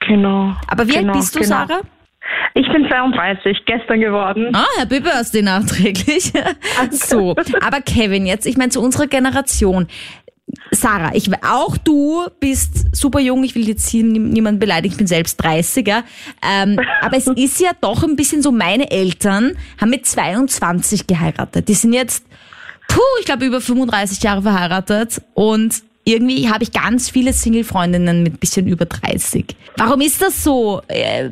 Genau. 0.00 0.54
Aber 0.66 0.86
wie 0.88 0.92
genau, 0.94 1.12
alt 1.12 1.20
bist 1.20 1.34
du, 1.34 1.40
genau. 1.40 1.66
Sarah? 1.66 1.80
Ich 2.54 2.66
bin 2.70 2.86
32, 2.88 3.58
gestern 3.66 4.00
geworden. 4.00 4.48
Ah, 4.54 4.64
Happy 4.78 5.00
Birthday 5.00 5.42
nachträglich. 5.42 6.32
so, 6.90 7.34
aber 7.60 7.80
Kevin, 7.80 8.26
jetzt, 8.26 8.46
ich 8.46 8.56
meine, 8.56 8.70
zu 8.70 8.80
unserer 8.80 9.06
Generation. 9.06 9.86
Sarah, 10.70 11.12
ich 11.14 11.30
auch 11.44 11.76
du 11.78 12.24
bist 12.40 12.94
super 12.94 13.20
jung, 13.20 13.42
ich 13.44 13.54
will 13.54 13.66
jetzt 13.66 13.88
hier 13.88 14.04
nie- 14.04 14.18
niemanden 14.18 14.58
beleidigen, 14.58 14.92
ich 14.92 14.98
bin 14.98 15.06
selbst 15.06 15.42
30er. 15.42 16.02
Ähm, 16.46 16.78
aber 17.00 17.16
es 17.16 17.26
ist 17.36 17.60
ja 17.60 17.70
doch 17.80 18.02
ein 18.02 18.16
bisschen 18.16 18.42
so, 18.42 18.52
meine 18.52 18.90
Eltern 18.90 19.56
haben 19.80 19.90
mit 19.90 20.04
22 20.06 21.06
geheiratet. 21.06 21.68
Die 21.68 21.74
sind 21.74 21.92
jetzt, 21.94 22.26
puh, 22.88 23.00
ich 23.20 23.26
glaube 23.26 23.46
über 23.46 23.60
35 23.60 24.22
Jahre 24.22 24.42
verheiratet 24.42 25.22
und 25.34 25.82
irgendwie 26.04 26.48
habe 26.48 26.64
ich 26.64 26.72
ganz 26.72 27.10
viele 27.10 27.32
Single-Freundinnen 27.32 28.22
mit 28.22 28.40
bisschen 28.40 28.66
über 28.66 28.86
30. 28.86 29.56
Warum 29.76 30.00
ist 30.00 30.20
das 30.20 30.42
so? 30.42 30.82
Äh, 30.88 31.30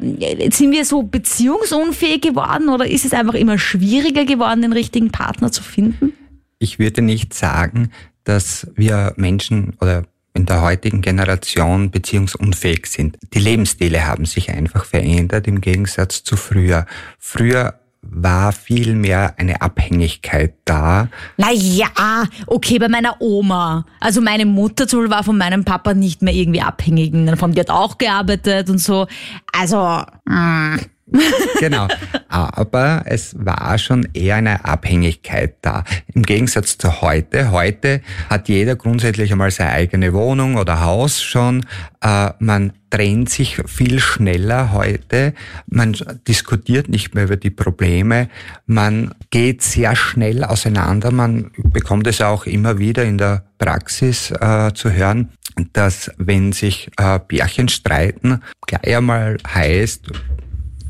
Sind 0.51 0.73
wir 0.73 0.85
so 0.85 1.03
beziehungsunfähig 1.03 2.21
geworden 2.23 2.69
oder 2.69 2.87
ist 2.87 3.05
es 3.05 3.13
einfach 3.13 3.35
immer 3.35 3.59
schwieriger 3.59 4.25
geworden, 4.25 4.63
den 4.63 4.73
richtigen 4.73 5.11
Partner 5.11 5.51
zu 5.51 5.63
finden? 5.63 6.13
Ich 6.59 6.79
würde 6.79 7.03
nicht 7.03 7.35
sagen, 7.35 7.91
dass 8.25 8.69
wir 8.77 9.15
Menschen 9.17 9.75
oder 9.81 10.05
in 10.35 10.47
der 10.47 10.63
heutigen 10.63 11.03
Generation 11.03 11.91
beziehungsunfähig 11.91 12.87
sind. 12.87 13.19
Die 13.35 13.41
Lebensstile 13.41 14.07
haben 14.07 14.25
sich 14.25 14.51
einfach 14.51 14.85
verändert 14.85 15.49
im 15.49 15.61
Gegensatz 15.61 16.23
zu 16.23 16.37
früher. 16.37 16.87
Früher 17.19 17.80
war 18.03 18.53
vielmehr 18.53 19.35
eine 19.39 19.61
Abhängigkeit 19.61 20.55
da. 20.65 21.09
Naja, 21.37 22.25
okay, 22.47 22.79
bei 22.79 22.89
meiner 22.89 23.21
Oma. 23.21 23.85
Also 24.01 24.21
meine 24.21 24.47
Mutter 24.47 24.89
zum 24.89 25.01
Beispiel 25.01 25.17
war 25.17 25.25
von 25.25 25.39
meinem 25.39 25.65
Papa 25.65 25.95
nicht 25.95 26.23
mehr 26.23 26.35
irgendwie 26.35 26.63
abhängig. 26.63 27.13
Von 27.39 27.53
die 27.53 27.61
hat 27.61 27.71
auch 27.71 27.99
gearbeitet 27.99 28.71
und 28.71 28.79
so. 28.79 29.07
Also, 29.53 30.03
mh. 30.25 30.79
genau. 31.61 31.89
Aber 32.29 33.03
es 33.07 33.35
war 33.39 33.79
schon 33.79 34.09
eher 34.15 34.37
eine 34.37 34.65
Abhängigkeit 34.65 35.57
da. 35.63 35.85
Im 36.15 36.23
Gegensatz 36.23 36.79
zu 36.79 37.03
heute. 37.03 37.51
Heute 37.51 38.01
hat 38.29 38.49
jeder 38.49 38.77
grundsätzlich 38.77 39.33
einmal 39.33 39.51
seine 39.51 39.71
eigene 39.71 40.13
Wohnung 40.13 40.57
oder 40.57 40.81
Haus 40.81 41.23
schon. 41.23 41.67
Äh, 42.01 42.31
man 42.39 42.73
trennt 42.91 43.31
sich 43.31 43.61
viel 43.67 44.01
schneller 44.01 44.73
heute. 44.73 45.35
Man 45.67 45.97
diskutiert 46.27 46.89
nicht 46.89 47.15
mehr 47.15 47.25
über 47.25 47.37
die 47.37 47.51
Probleme. 47.51 48.29
Man 48.67 49.15
geht 49.31 49.63
sehr 49.63 49.95
schnell 49.97 50.45
auseinander. 50.45 51.11
Man 51.11 51.51
bekommt 51.57 52.07
es 52.07 52.21
auch 52.21 52.47
immer 52.47 52.79
wieder 52.79 53.05
in 53.05 53.19
der 53.19 53.45
Praxis 53.59 54.31
äh, 54.31 54.73
zu 54.75 54.93
hören, 54.93 55.31
dass 55.73 56.11
wenn 56.19 56.53
sich 56.53 56.91
äh, 56.97 57.19
Bärchen 57.27 57.69
streiten, 57.69 58.43
gleich 58.67 58.97
einmal 58.97 59.37
heißt, 59.47 60.11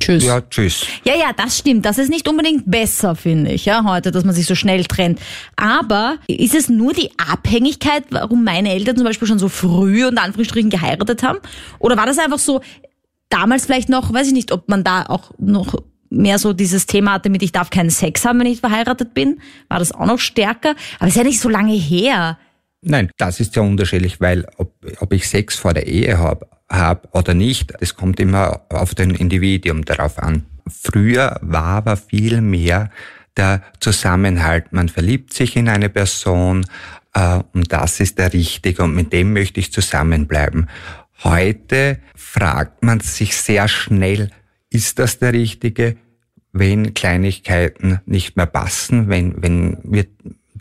Tschüss. 0.01 0.25
ja, 0.25 0.41
tschüss. 0.41 0.87
Ja, 1.05 1.15
ja, 1.15 1.33
das 1.37 1.59
stimmt. 1.59 1.85
Das 1.85 1.99
ist 1.99 2.09
nicht 2.09 2.27
unbedingt 2.29 2.71
besser, 2.71 3.15
finde 3.15 3.53
ich, 3.53 3.67
ja, 3.67 3.85
heute, 3.85 4.11
dass 4.11 4.25
man 4.25 4.35
sich 4.35 4.47
so 4.47 4.55
schnell 4.55 4.85
trennt. 4.85 5.21
Aber 5.57 6.17
ist 6.27 6.55
es 6.55 6.69
nur 6.69 6.93
die 6.93 7.11
Abhängigkeit, 7.19 8.05
warum 8.11 8.45
meine 8.45 8.73
Eltern 8.73 8.97
zum 8.97 9.05
Beispiel 9.05 9.29
schon 9.29 9.39
so 9.39 9.49
früh 9.49 10.07
und 10.07 10.19
Anführungsstrichen 10.19 10.71
geheiratet 10.71 11.23
haben? 11.23 11.39
Oder 11.79 11.97
war 11.97 12.07
das 12.07 12.19
einfach 12.19 12.39
so, 12.39 12.61
damals 13.29 13.67
vielleicht 13.67 13.89
noch, 13.89 14.13
weiß 14.13 14.29
ich 14.29 14.33
nicht, 14.33 14.53
ob 14.53 14.69
man 14.69 14.85
da 14.85 15.07
auch 15.07 15.33
noch 15.39 15.75
mehr 16.11 16.39
so 16.39 16.53
dieses 16.53 16.87
Thema 16.87 17.13
hatte 17.13 17.31
mit, 17.31 17.43
ich 17.43 17.53
darf 17.53 17.71
keinen 17.71 17.91
Sex 17.91 18.25
haben, 18.25 18.41
wenn 18.41 18.47
ich 18.47 18.61
verheiratet 18.61 19.15
bin? 19.15 19.41
War 19.69 19.79
das 19.79 19.93
auch 19.93 20.07
noch 20.07 20.19
stärker? 20.19 20.75
Aber 20.99 21.07
es 21.07 21.11
ist 21.11 21.17
ja 21.17 21.25
nicht 21.25 21.41
so 21.41 21.49
lange 21.49 21.75
her. 21.75 22.39
Nein, 22.83 23.11
das 23.19 23.41
ist 23.41 23.55
ja 23.57 23.63
unterschiedlich, 23.63 24.21
weil 24.21 24.47
ob, 24.57 24.75
ob 25.01 25.13
ich 25.13 25.29
Sex 25.29 25.57
vor 25.57 25.75
der 25.75 25.87
Ehe 25.87 26.19
habe 26.19 26.47
hab 26.71 27.15
oder 27.15 27.35
nicht, 27.35 27.75
das 27.81 27.97
kommt 27.97 28.21
immer 28.21 28.63
auf 28.69 28.95
den 28.95 29.11
Individuum 29.11 29.85
darauf 29.85 30.19
an. 30.19 30.47
Früher 30.69 31.39
war 31.43 31.65
aber 31.65 31.97
viel 31.97 32.41
mehr 32.41 32.91
der 33.37 33.63
Zusammenhalt. 33.81 34.73
Man 34.73 34.89
verliebt 34.89 35.33
sich 35.33 35.57
in 35.57 35.69
eine 35.69 35.89
Person 35.89 36.65
äh, 37.15 37.41
und 37.53 37.73
das 37.73 38.01
ist 38.01 38.19
der 38.19 38.33
Richtige 38.33 38.85
und 38.85 38.95
mit 38.95 39.13
dem 39.13 39.33
möchte 39.33 39.61
ich 39.61 39.73
zusammenbleiben. 39.73 40.69
Heute 41.25 41.99
fragt 42.15 42.83
man 42.83 43.01
sich 43.01 43.37
sehr 43.37 43.69
schnell, 43.69 44.31
ist 44.71 44.99
das 44.99 45.19
der 45.19 45.33
Richtige, 45.33 45.97
wenn 46.53 46.95
Kleinigkeiten 46.95 48.01
nicht 48.07 48.37
mehr 48.37 48.47
passen, 48.47 49.09
wenn, 49.09 49.43
wenn 49.43 49.79
wir 49.83 50.07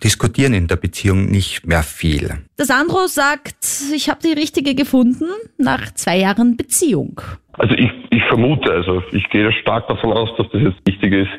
diskutieren 0.03 0.53
in 0.53 0.67
der 0.67 0.75
Beziehung 0.75 1.25
nicht 1.29 1.65
mehr 1.65 1.83
viel. 1.83 2.39
Der 2.57 2.65
Sandro 2.65 3.07
sagt, 3.07 3.57
ich 3.93 4.09
habe 4.09 4.19
die 4.23 4.33
richtige 4.33 4.75
gefunden 4.75 5.25
nach 5.57 5.93
zwei 5.93 6.17
Jahren 6.17 6.57
Beziehung. 6.57 7.21
Also 7.53 7.75
ich, 7.75 7.91
ich 8.09 8.23
vermute, 8.29 8.71
also 8.71 9.03
ich 9.11 9.27
gehe 9.29 9.51
stark 9.51 9.87
davon 9.87 10.13
aus, 10.13 10.29
dass 10.37 10.47
das 10.51 10.61
jetzt 10.61 10.77
richtig 10.87 11.13
ist. 11.13 11.31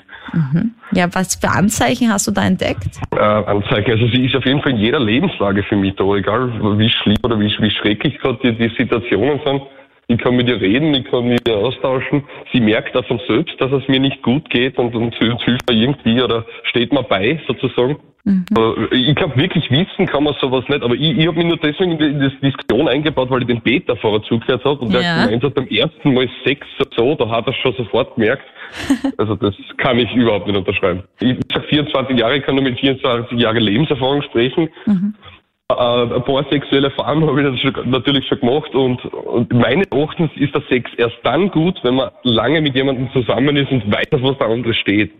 Ja, 0.93 1.09
was 1.15 1.35
für 1.35 1.49
Anzeichen 1.49 2.13
hast 2.13 2.27
du 2.27 2.31
da 2.31 2.47
entdeckt? 2.47 3.01
Äh, 3.13 3.19
Anzeigen. 3.19 3.91
Also 3.93 4.07
sie 4.09 4.27
ist 4.27 4.37
auf 4.37 4.45
jeden 4.45 4.63
Fall 4.63 4.73
in 4.73 4.79
jeder 4.79 5.01
Lebenslage 5.01 5.63
für 5.63 5.77
mich 5.77 5.95
da, 5.97 6.05
egal 6.15 6.53
wie 6.79 6.91
schlimm 6.91 7.19
oder 7.23 7.39
wie, 7.41 7.51
wie 7.59 7.71
schrecklich 7.71 8.19
gerade 8.19 8.39
die, 8.43 8.53
die 8.53 8.75
Situationen 8.77 9.41
sind. 9.45 9.63
Ich 10.11 10.19
kann 10.19 10.35
mit 10.35 10.49
ihr 10.49 10.61
reden, 10.61 10.93
ich 10.93 11.05
kann 11.05 11.29
mit 11.29 11.47
ihr 11.49 11.57
austauschen. 11.57 12.25
Sie 12.53 12.61
merkt 12.61 12.97
davon 12.97 13.21
selbst, 13.29 13.55
dass 13.61 13.71
es 13.71 13.87
mir 13.87 14.01
nicht 14.01 14.21
gut 14.23 14.51
geht 14.51 14.77
und, 14.77 14.93
und 14.97 15.15
hilft 15.15 15.47
mir 15.71 15.77
irgendwie 15.77 16.21
oder 16.21 16.45
steht 16.65 16.93
mir 16.93 17.05
bei, 17.05 17.41
sozusagen. 17.47 17.97
Äh, 18.27 18.97
Ich 18.97 19.15
glaube, 19.15 19.37
wirklich 19.37 19.71
wissen 19.71 20.07
kann 20.07 20.25
man 20.25 20.35
sowas 20.41 20.65
nicht, 20.69 20.83
aber 20.83 20.95
ich, 20.95 21.17
ich 21.17 21.27
habe 21.29 21.37
mich 21.39 21.47
nur 21.47 21.57
deswegen 21.59 21.93
in 21.93 22.19
die, 22.21 22.31
Diskussion 22.41 22.89
eingebaut, 22.89 23.31
weil 23.31 23.43
ich 23.43 23.47
den 23.47 23.61
Beta 23.61 23.95
vorher 23.95 24.21
zugehört 24.25 24.65
habe 24.65 24.81
und 24.81 24.93
der 24.93 25.01
Ja. 25.01 25.15
hat 25.15 25.25
gemeint 25.27 25.45
hat, 25.45 25.55
beim 25.55 25.69
ersten 25.69 26.13
Mal 26.13 26.29
Sex 26.45 26.67
so, 26.97 27.15
da 27.15 27.29
hat 27.31 27.47
er 27.47 27.53
schon 27.55 27.75
sofort 27.75 28.15
gemerkt. 28.17 28.43
Also 29.17 29.37
das 29.37 29.55
kann 29.79 29.99
ich 29.99 30.13
überhaupt 30.15 30.47
nicht 30.49 30.57
unterschreiben. 30.57 31.03
Ich 31.21 31.37
sag 31.53 31.65
24 31.67 32.19
Jahre, 32.19 32.37
ich 32.39 32.43
kann 32.45 32.57
nur 32.57 32.65
mit 32.65 32.79
24 32.81 33.39
Jahren 33.39 33.57
Lebenserfahrung 33.59 34.23
sprechen. 34.23 34.69
Äh, 34.87 34.93
ein 35.79 36.25
paar 36.25 36.45
sexuelle 36.51 36.89
Erfahrungen 36.89 37.29
habe 37.29 37.55
ich 37.55 37.87
natürlich 37.87 38.27
schon 38.27 38.41
gemacht 38.41 38.75
und, 38.75 39.05
und 39.05 39.53
meines 39.53 39.87
Erachtens 39.91 40.31
ist 40.37 40.55
der 40.55 40.63
Sex 40.69 40.91
erst 40.97 41.17
dann 41.23 41.51
gut, 41.51 41.79
wenn 41.83 41.95
man 41.95 42.11
lange 42.23 42.61
mit 42.61 42.75
jemandem 42.75 43.11
zusammen 43.13 43.57
ist 43.57 43.71
und 43.71 43.91
weiß, 43.91 44.07
was 44.23 44.39
der 44.39 44.49
andere 44.49 44.75
steht, 44.75 45.13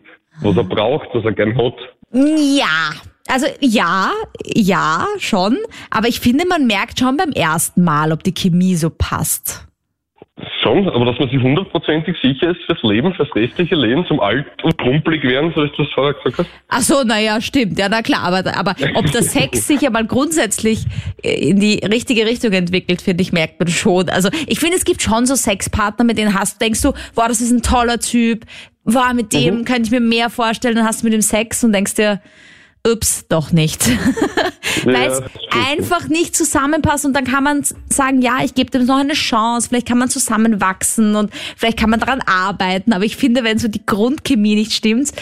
was 0.43 0.57
er 0.57 0.65
braucht, 0.65 1.09
was 1.13 1.25
er 1.25 1.33
gern 1.33 1.57
hat. 1.57 1.75
Ja, 2.13 2.91
also 3.29 3.47
ja, 3.61 4.11
ja, 4.45 5.07
schon. 5.19 5.57
Aber 5.91 6.09
ich 6.09 6.21
finde, 6.21 6.47
man 6.49 6.67
merkt 6.67 6.99
schon 6.99 7.17
beim 7.17 7.31
ersten 7.31 7.85
Mal, 7.85 8.13
ob 8.13 8.25
die 8.25 8.35
Chemie 8.35 8.75
so 8.75 8.91
passt. 8.91 9.70
Schon, 10.63 10.89
aber 10.89 11.05
dass 11.05 11.19
man 11.19 11.29
sich 11.31 11.41
hundertprozentig 11.41 12.17
sicher 12.23 12.51
ist 12.51 12.61
fürs 12.67 12.83
Leben, 12.83 13.15
fürs 13.15 13.35
restliche 13.35 13.75
Leben, 13.75 14.05
zum 14.07 14.21
alt 14.21 14.47
und 14.63 14.77
krumpelig 14.79 15.23
werden, 15.25 15.53
so 15.55 15.65
du 15.65 15.73
das 15.77 15.93
vorher 15.93 16.15
gesagt 16.15 16.39
hast. 16.39 16.51
Ach 16.69 16.81
so, 16.81 17.03
naja, 17.03 17.41
stimmt. 17.41 17.79
Ja, 17.79 17.89
na 17.89 18.03
klar. 18.03 18.23
Aber, 18.23 18.57
aber 18.57 18.75
ob 18.95 19.11
der 19.11 19.23
Sex 19.23 19.67
sich 19.67 19.81
ja 19.81 19.91
mal 19.91 20.07
grundsätzlich 20.07 20.85
in 21.23 21.61
die 21.61 21.81
richtige 21.85 22.27
Richtung 22.27 22.53
entwickelt, 22.53 23.03
finde 23.03 23.23
ich, 23.23 23.33
merkt 23.33 23.59
man 23.59 23.69
schon. 23.69 24.09
Also 24.09 24.29
ich 24.47 24.61
finde, 24.61 24.77
es 24.77 24.85
gibt 24.85 25.03
schon 25.03 25.27
so 25.27 25.35
Sexpartner, 25.35 26.05
mit 26.05 26.19
denen 26.19 26.39
hast, 26.39 26.61
denkst 26.61 26.83
du, 26.83 26.93
boah, 27.15 27.29
das 27.29 27.41
ist 27.41 27.53
ein 27.53 27.63
toller 27.63 27.99
Typ. 27.99 28.45
Boah, 28.85 29.13
mit 29.15 29.33
dem 29.33 29.65
kann 29.65 29.83
ich 29.83 29.91
mir 29.91 30.01
mehr 30.01 30.31
vorstellen. 30.31 30.77
Dann 30.77 30.87
hast 30.87 31.03
du 31.03 31.07
mit 31.07 31.13
dem 31.13 31.23
Sex 31.23 31.63
und 31.65 31.73
denkst 31.73 31.95
dir, 31.95 32.21
ups, 32.87 33.27
doch 33.29 33.53
nicht. 33.53 33.89
Weil 34.85 35.09
es 35.09 35.23
einfach 35.69 36.09
nicht 36.09 36.35
zusammenpasst 36.35 37.05
und 37.05 37.15
dann 37.15 37.25
kann 37.25 37.45
man 37.45 37.63
sagen, 37.89 38.23
ja, 38.23 38.39
ich 38.43 38.55
gebe 38.55 38.71
dem 38.71 38.87
noch 38.87 38.99
eine 38.99 39.13
Chance, 39.13 39.69
vielleicht 39.69 39.89
kann 39.89 39.99
man 39.99 40.09
zusammenwachsen 40.09 41.17
und 41.17 41.31
vielleicht 41.57 41.79
kann 41.79 41.91
man 41.91 42.01
daran 42.01 42.21
arbeiten, 42.25 42.93
aber 42.93 43.05
ich 43.05 43.17
finde, 43.17 43.45
wenn 43.45 43.59
so 43.59 43.69
die 43.69 43.85
Grundchemie 43.85 44.55
nicht 44.55 44.73
stimmt, 44.73 45.13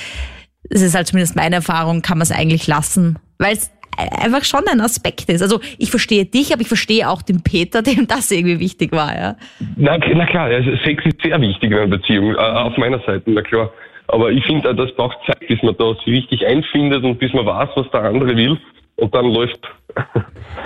das 0.71 0.83
ist 0.83 0.95
halt 0.95 1.07
zumindest 1.07 1.35
meine 1.35 1.57
Erfahrung, 1.57 2.03
kann 2.03 2.19
man 2.19 2.23
es 2.23 2.33
eigentlich 2.33 2.67
lassen, 2.67 3.19
weil 3.39 3.55
es 3.55 3.71
einfach 3.97 4.45
schon 4.45 4.63
ein 4.71 4.81
Aspekt 4.81 5.29
ist. 5.29 5.43
Also 5.43 5.61
ich 5.79 5.91
verstehe 5.91 6.25
dich, 6.25 6.53
aber 6.53 6.63
ich 6.63 6.69
verstehe 6.69 7.09
auch 7.09 7.23
den 7.23 7.43
Peter, 7.43 7.83
dem 7.83 8.07
das 8.07 8.31
irgendwie 8.31 8.61
wichtig 8.61 8.93
war, 8.93 9.15
ja. 9.17 9.37
Na, 9.77 9.99
na 9.99 10.27
klar, 10.27 10.51
Sex 10.85 11.05
ist 11.05 11.21
sehr 11.23 11.41
wichtig 11.41 11.73
in 11.73 11.79
einer 11.79 11.89
Beziehung, 11.89 12.35
äh, 12.35 12.39
auf 12.39 12.77
meiner 12.77 13.01
Seite, 13.01 13.23
na 13.27 13.43
klar. 13.43 13.73
Aber 14.09 14.31
ich 14.31 14.45
finde, 14.45 14.75
das 14.75 14.95
braucht 14.97 15.19
Zeit, 15.27 15.41
bis 15.47 15.63
man 15.63 15.77
da 15.79 15.95
sich 15.95 16.07
richtig 16.07 16.45
einfindet 16.47 17.05
und 17.05 17.19
bis 17.19 17.33
man 17.33 17.47
weiß, 17.47 17.71
was 17.77 17.91
der 17.91 18.03
andere 18.05 18.37
will. 18.37 18.59
Und 18.97 19.15
dann 19.15 19.27
läuft. 19.27 19.61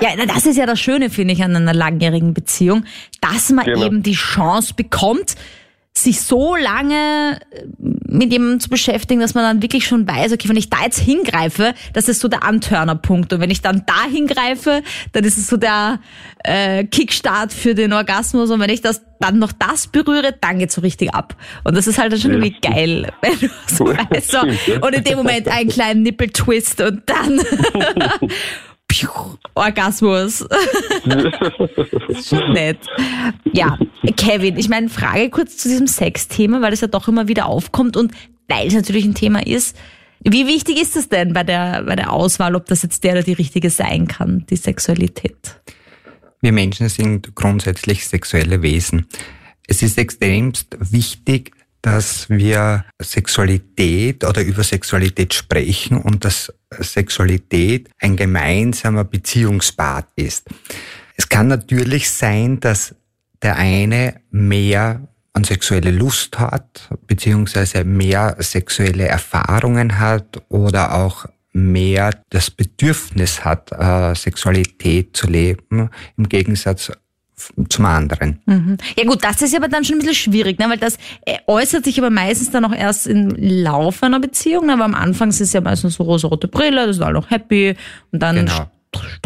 Ja, 0.00 0.10
das 0.26 0.46
ist 0.46 0.56
ja 0.56 0.64
das 0.64 0.80
Schöne, 0.80 1.10
finde 1.10 1.34
ich, 1.34 1.42
an 1.44 1.54
einer 1.54 1.74
langjährigen 1.74 2.32
Beziehung, 2.32 2.84
dass 3.20 3.50
man 3.50 3.66
Genau. 3.66 3.84
eben 3.84 4.02
die 4.02 4.14
Chance 4.14 4.72
bekommt, 4.74 5.34
sich 5.92 6.22
so 6.22 6.56
lange 6.56 7.38
äh, 7.50 7.66
mit 8.12 8.32
jemandem 8.32 8.60
zu 8.60 8.68
beschäftigen, 8.68 9.20
dass 9.20 9.34
man 9.34 9.44
dann 9.44 9.62
wirklich 9.62 9.86
schon 9.86 10.06
weiß, 10.06 10.32
okay, 10.32 10.48
wenn 10.48 10.56
ich 10.56 10.70
da 10.70 10.82
jetzt 10.84 10.98
hingreife, 10.98 11.74
das 11.92 12.08
ist 12.08 12.20
so 12.20 12.28
der 12.28 12.44
Antörnerpunkt. 12.44 13.32
Und 13.32 13.40
wenn 13.40 13.50
ich 13.50 13.62
dann 13.62 13.84
da 13.86 14.04
hingreife, 14.10 14.82
dann 15.12 15.24
ist 15.24 15.38
es 15.38 15.46
so 15.46 15.56
der 15.56 15.98
äh, 16.44 16.84
Kickstart 16.84 17.52
für 17.52 17.74
den 17.74 17.92
Orgasmus. 17.92 18.50
Und 18.50 18.60
wenn 18.60 18.70
ich 18.70 18.82
das 18.82 19.02
dann 19.18 19.38
noch 19.38 19.52
das 19.52 19.86
berühre, 19.86 20.34
dann 20.40 20.58
geht's 20.58 20.74
so 20.74 20.80
richtig 20.80 21.14
ab. 21.14 21.36
Und 21.64 21.76
das 21.76 21.86
ist 21.86 21.98
halt 21.98 22.12
dann 22.12 22.20
schon 22.20 22.32
irgendwie 22.32 22.56
geil, 22.60 23.12
wenn 23.22 23.38
du 23.38 23.48
so 23.66 23.86
weißt. 23.86 24.30
So. 24.30 24.40
Und 24.80 24.94
in 24.94 25.04
dem 25.04 25.16
Moment 25.16 25.48
einen 25.48 25.70
kleinen 25.70 26.02
Nippeltwist 26.02 26.80
und 26.80 27.02
dann 27.06 27.40
Piu, 28.92 29.08
Orgasmus. 29.54 30.44
Das 31.06 31.24
ist 32.08 32.28
schon 32.28 32.52
nett. 32.52 32.78
Ja, 33.54 33.78
Kevin, 34.18 34.58
ich 34.58 34.68
meine, 34.68 34.90
Frage 34.90 35.30
kurz 35.30 35.56
zu 35.56 35.70
diesem 35.70 35.86
Sexthema, 35.86 36.60
weil 36.60 36.74
es 36.74 36.82
ja 36.82 36.88
doch 36.88 37.08
immer 37.08 37.26
wieder 37.26 37.46
aufkommt 37.46 37.96
und 37.96 38.12
weil 38.48 38.66
es 38.66 38.74
natürlich 38.74 39.06
ein 39.06 39.14
Thema 39.14 39.46
ist. 39.46 39.78
Wie 40.20 40.46
wichtig 40.46 40.78
ist 40.78 40.94
es 40.96 41.08
denn 41.08 41.32
bei 41.32 41.42
der, 41.42 41.84
bei 41.84 41.96
der 41.96 42.12
Auswahl, 42.12 42.54
ob 42.54 42.66
das 42.66 42.82
jetzt 42.82 43.02
der 43.02 43.12
oder 43.12 43.22
die 43.22 43.32
richtige 43.32 43.70
sein 43.70 44.08
kann, 44.08 44.44
die 44.50 44.56
Sexualität? 44.56 45.58
Wir 46.42 46.52
Menschen 46.52 46.90
sind 46.90 47.34
grundsätzlich 47.34 48.06
sexuelle 48.06 48.60
Wesen. 48.60 49.06
Es 49.66 49.80
ist 49.80 49.96
extremst 49.96 50.76
wichtig, 50.78 51.52
dass 51.82 52.30
wir 52.30 52.84
Sexualität 53.00 54.24
oder 54.24 54.42
über 54.42 54.62
Sexualität 54.62 55.34
sprechen 55.34 55.98
und 55.98 56.24
dass 56.24 56.52
Sexualität 56.78 57.90
ein 57.98 58.16
gemeinsamer 58.16 59.04
Beziehungspart 59.04 60.06
ist. 60.16 60.48
Es 61.16 61.28
kann 61.28 61.48
natürlich 61.48 62.10
sein, 62.10 62.60
dass 62.60 62.94
der 63.42 63.56
eine 63.56 64.20
mehr 64.30 65.08
an 65.32 65.44
sexuelle 65.44 65.90
Lust 65.90 66.38
hat, 66.38 66.88
beziehungsweise 67.06 67.84
mehr 67.84 68.36
sexuelle 68.38 69.08
Erfahrungen 69.08 69.98
hat 69.98 70.42
oder 70.48 70.94
auch 70.94 71.26
mehr 71.52 72.10
das 72.30 72.50
Bedürfnis 72.50 73.44
hat, 73.44 73.72
äh, 73.72 74.14
Sexualität 74.14 75.16
zu 75.16 75.26
leben, 75.26 75.90
im 76.16 76.28
Gegensatz 76.28 76.92
zum 77.68 77.84
anderen. 77.84 78.40
Mhm. 78.46 78.76
Ja 78.98 79.04
gut, 79.04 79.22
das 79.24 79.42
ist 79.42 79.54
aber 79.56 79.68
dann 79.68 79.84
schon 79.84 79.96
ein 79.96 79.98
bisschen 80.00 80.14
schwierig, 80.14 80.58
ne? 80.58 80.66
weil 80.68 80.78
das 80.78 80.96
äh, 81.26 81.38
äußert 81.46 81.84
sich 81.84 81.98
aber 81.98 82.10
meistens 82.10 82.50
dann 82.50 82.64
auch 82.64 82.74
erst 82.74 83.06
im 83.06 83.30
Lauf 83.36 84.02
einer 84.02 84.20
Beziehung, 84.20 84.66
ne? 84.66 84.74
aber 84.74 84.84
am 84.84 84.94
Anfang 84.94 85.30
ist 85.30 85.40
es 85.40 85.52
ja 85.52 85.60
meistens 85.60 85.94
so 85.94 86.04
rosa-rote 86.04 86.48
Brille, 86.48 86.86
das 86.86 86.96
sind 86.96 87.04
alle 87.04 87.14
noch 87.14 87.30
happy 87.30 87.74
und 88.10 88.22
dann 88.22 88.36
Genau. 88.46 88.70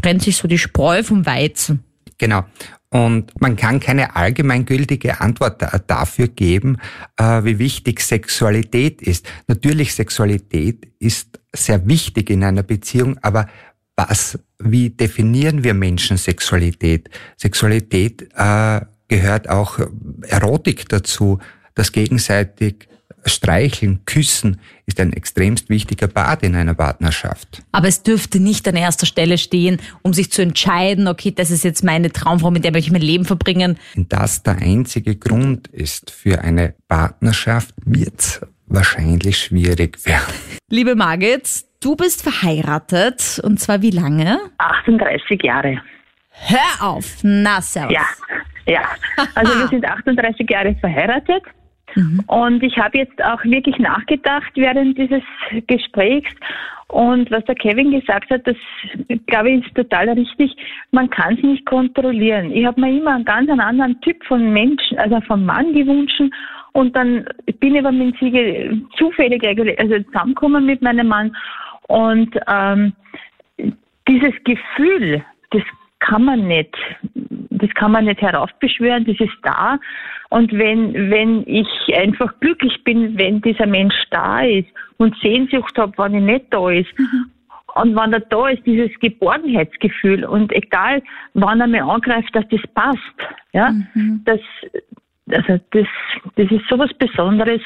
trennt 0.01 0.23
sich 0.23 0.37
so 0.37 0.47
die 0.49 0.59
Spreu 0.59 1.03
vom 1.03 1.27
Weizen. 1.27 1.83
Genau. 2.19 2.45
Und 2.91 3.39
man 3.41 3.57
kann 3.57 3.81
keine 3.81 4.15
allgemeingültige 4.17 5.21
Antwort 5.21 5.61
da- 5.61 5.79
dafür 5.87 6.29
geben, 6.29 6.79
äh, 7.19 7.43
wie 7.45 7.59
wichtig 7.59 8.01
Sexualität 8.01 9.03
ist. 9.03 9.27
Natürlich, 9.49 9.95
Sexualität 9.95 10.87
ist 10.99 11.41
sehr 11.55 11.87
wichtig 11.89 12.31
in 12.31 12.45
einer 12.45 12.63
Beziehung, 12.63 13.19
aber 13.23 13.49
was, 13.97 14.39
wie 14.59 14.91
definieren 14.91 15.65
wir 15.65 15.75
Menschen 15.75 16.17
Sexualität? 16.17 17.09
Sexualität 17.37 18.29
äh, 18.37 18.81
gehört 19.09 19.49
auch 19.49 19.79
Erotik 20.23 20.89
dazu, 20.89 21.39
das 21.75 21.93
gegenseitig 21.93 22.89
Streicheln, 23.29 24.05
Küssen 24.05 24.61
ist 24.87 25.01
ein 25.01 25.13
extremst 25.13 25.69
wichtiger 25.69 26.07
Part 26.07 26.43
in 26.43 26.55
einer 26.55 26.75
Partnerschaft. 26.75 27.63
Aber 27.73 27.89
es 27.89 28.03
dürfte 28.03 28.39
nicht 28.39 28.69
an 28.69 28.77
erster 28.77 29.07
Stelle 29.07 29.39
stehen, 29.39 29.81
um 30.03 30.15
sich 30.15 30.31
zu 30.31 30.43
entscheiden, 30.43 31.09
okay, 31.09 31.33
das 31.33 31.51
ist 31.51 31.65
jetzt 31.65 31.83
meine 31.83 32.13
Traumfrau, 32.13 32.51
mit 32.51 32.65
der 32.65 32.73
möchte 32.73 32.87
ich 32.87 32.93
mein 32.93 33.03
Leben 33.03 33.25
verbringen. 33.25 33.79
Wenn 33.95 34.09
das 34.09 34.43
der 34.43 34.59
einzige 34.59 35.17
Grund 35.17 35.69
ist 35.69 36.11
für 36.11 36.43
eine 36.43 36.75
Partnerschaft, 36.89 37.75
wird's 37.85 38.41
wahrscheinlich 38.67 39.39
schwierig 39.39 40.05
werden. 40.07 40.35
Liebe 40.69 40.95
Margit, 40.95 41.66
du 41.83 41.97
bist 41.97 42.23
verheiratet 42.23 43.41
und 43.45 43.61
zwar 43.61 43.83
wie 43.83 43.91
lange? 43.91 44.39
38 44.59 45.43
Jahre. 45.43 45.81
Hör 46.31 46.89
auf! 46.89 47.19
Na, 47.23 47.61
servus. 47.61 47.95
Ja, 47.95 48.07
ja. 48.67 48.83
Also 49.35 49.59
wir 49.59 49.69
sind 49.69 49.85
38 49.85 50.49
Jahre 50.51 50.75
verheiratet. 50.77 51.43
Und 52.27 52.63
ich 52.63 52.77
habe 52.77 52.99
jetzt 52.99 53.25
auch 53.25 53.43
wirklich 53.45 53.79
nachgedacht 53.79 54.53
während 54.55 54.99
dieses 54.99 55.23
Gesprächs. 55.67 56.31
Und 56.89 57.31
was 57.31 57.45
der 57.45 57.55
Kevin 57.55 57.91
gesagt 57.91 58.31
hat, 58.31 58.47
das 58.47 58.57
glaube 59.27 59.51
ich 59.51 59.67
ist 59.67 59.75
total 59.75 60.11
richtig. 60.11 60.55
Man 60.93 61.09
kann 61.11 61.37
es 61.37 61.43
nicht 61.43 61.67
kontrollieren. 61.67 62.53
Ich 62.53 62.67
habe 62.67 62.81
mir 62.81 62.99
immer 62.99 63.15
einen 63.15 63.25
ganz 63.25 63.49
anderen 63.51 64.01
Typ 64.03 64.23
von 64.27 64.53
Menschen, 64.53 64.99
also 64.99 65.21
vom 65.23 65.45
Mann 65.45 65.73
gewünscht. 65.73 66.21
Und 66.73 66.95
dann 66.95 67.27
bin 67.61 67.75
ich 67.75 67.81
aber 67.81 67.93
mit 67.93 68.17
Siege 68.19 68.79
zufällig 68.99 69.43
also 69.79 69.99
zusammengekommen 70.03 70.67
mit 70.67 70.83
meinem 70.83 71.09
Mann. 71.09 71.35
Und 71.89 72.37
ähm, 72.49 72.93
dieses 74.09 74.35
Gefühl, 74.45 75.25
das 75.51 75.63
kann 76.01 76.25
man 76.25 76.47
nicht, 76.47 76.77
das 77.15 77.71
kann 77.75 77.93
man 77.93 78.05
nicht 78.05 78.21
heraufbeschwören, 78.21 79.05
das 79.05 79.19
ist 79.19 79.37
da. 79.43 79.79
Und 80.31 80.53
wenn, 80.53 81.11
wenn 81.11 81.43
ich 81.47 81.69
einfach 81.97 82.33
glücklich 82.41 82.83
bin, 82.85 83.17
wenn 83.17 83.41
dieser 83.41 83.67
Mensch 83.67 83.95
da 84.11 84.41
ist 84.41 84.69
und 84.99 85.17
Sehnsucht 85.21 85.77
habe, 85.79 85.93
wenn 85.97 86.15
ich 86.15 86.23
nicht 86.23 86.47
da 86.51 86.71
ist, 86.71 86.93
und 87.77 87.95
wenn 87.95 88.13
er 88.13 88.21
da 88.21 88.49
ist, 88.49 88.65
dieses 88.65 88.91
Geborgenheitsgefühl 89.01 90.25
und 90.25 90.51
egal, 90.53 91.03
wann 91.35 91.61
er 91.61 91.67
mich 91.67 91.83
angreift, 91.83 92.35
dass 92.35 92.49
das 92.49 92.61
passt, 92.75 92.99
ja, 93.53 93.71
das, 94.25 94.41
also 95.31 95.61
das, 95.73 95.87
das 96.37 96.51
ist 96.51 96.67
sowas 96.69 96.91
Besonderes. 96.99 97.61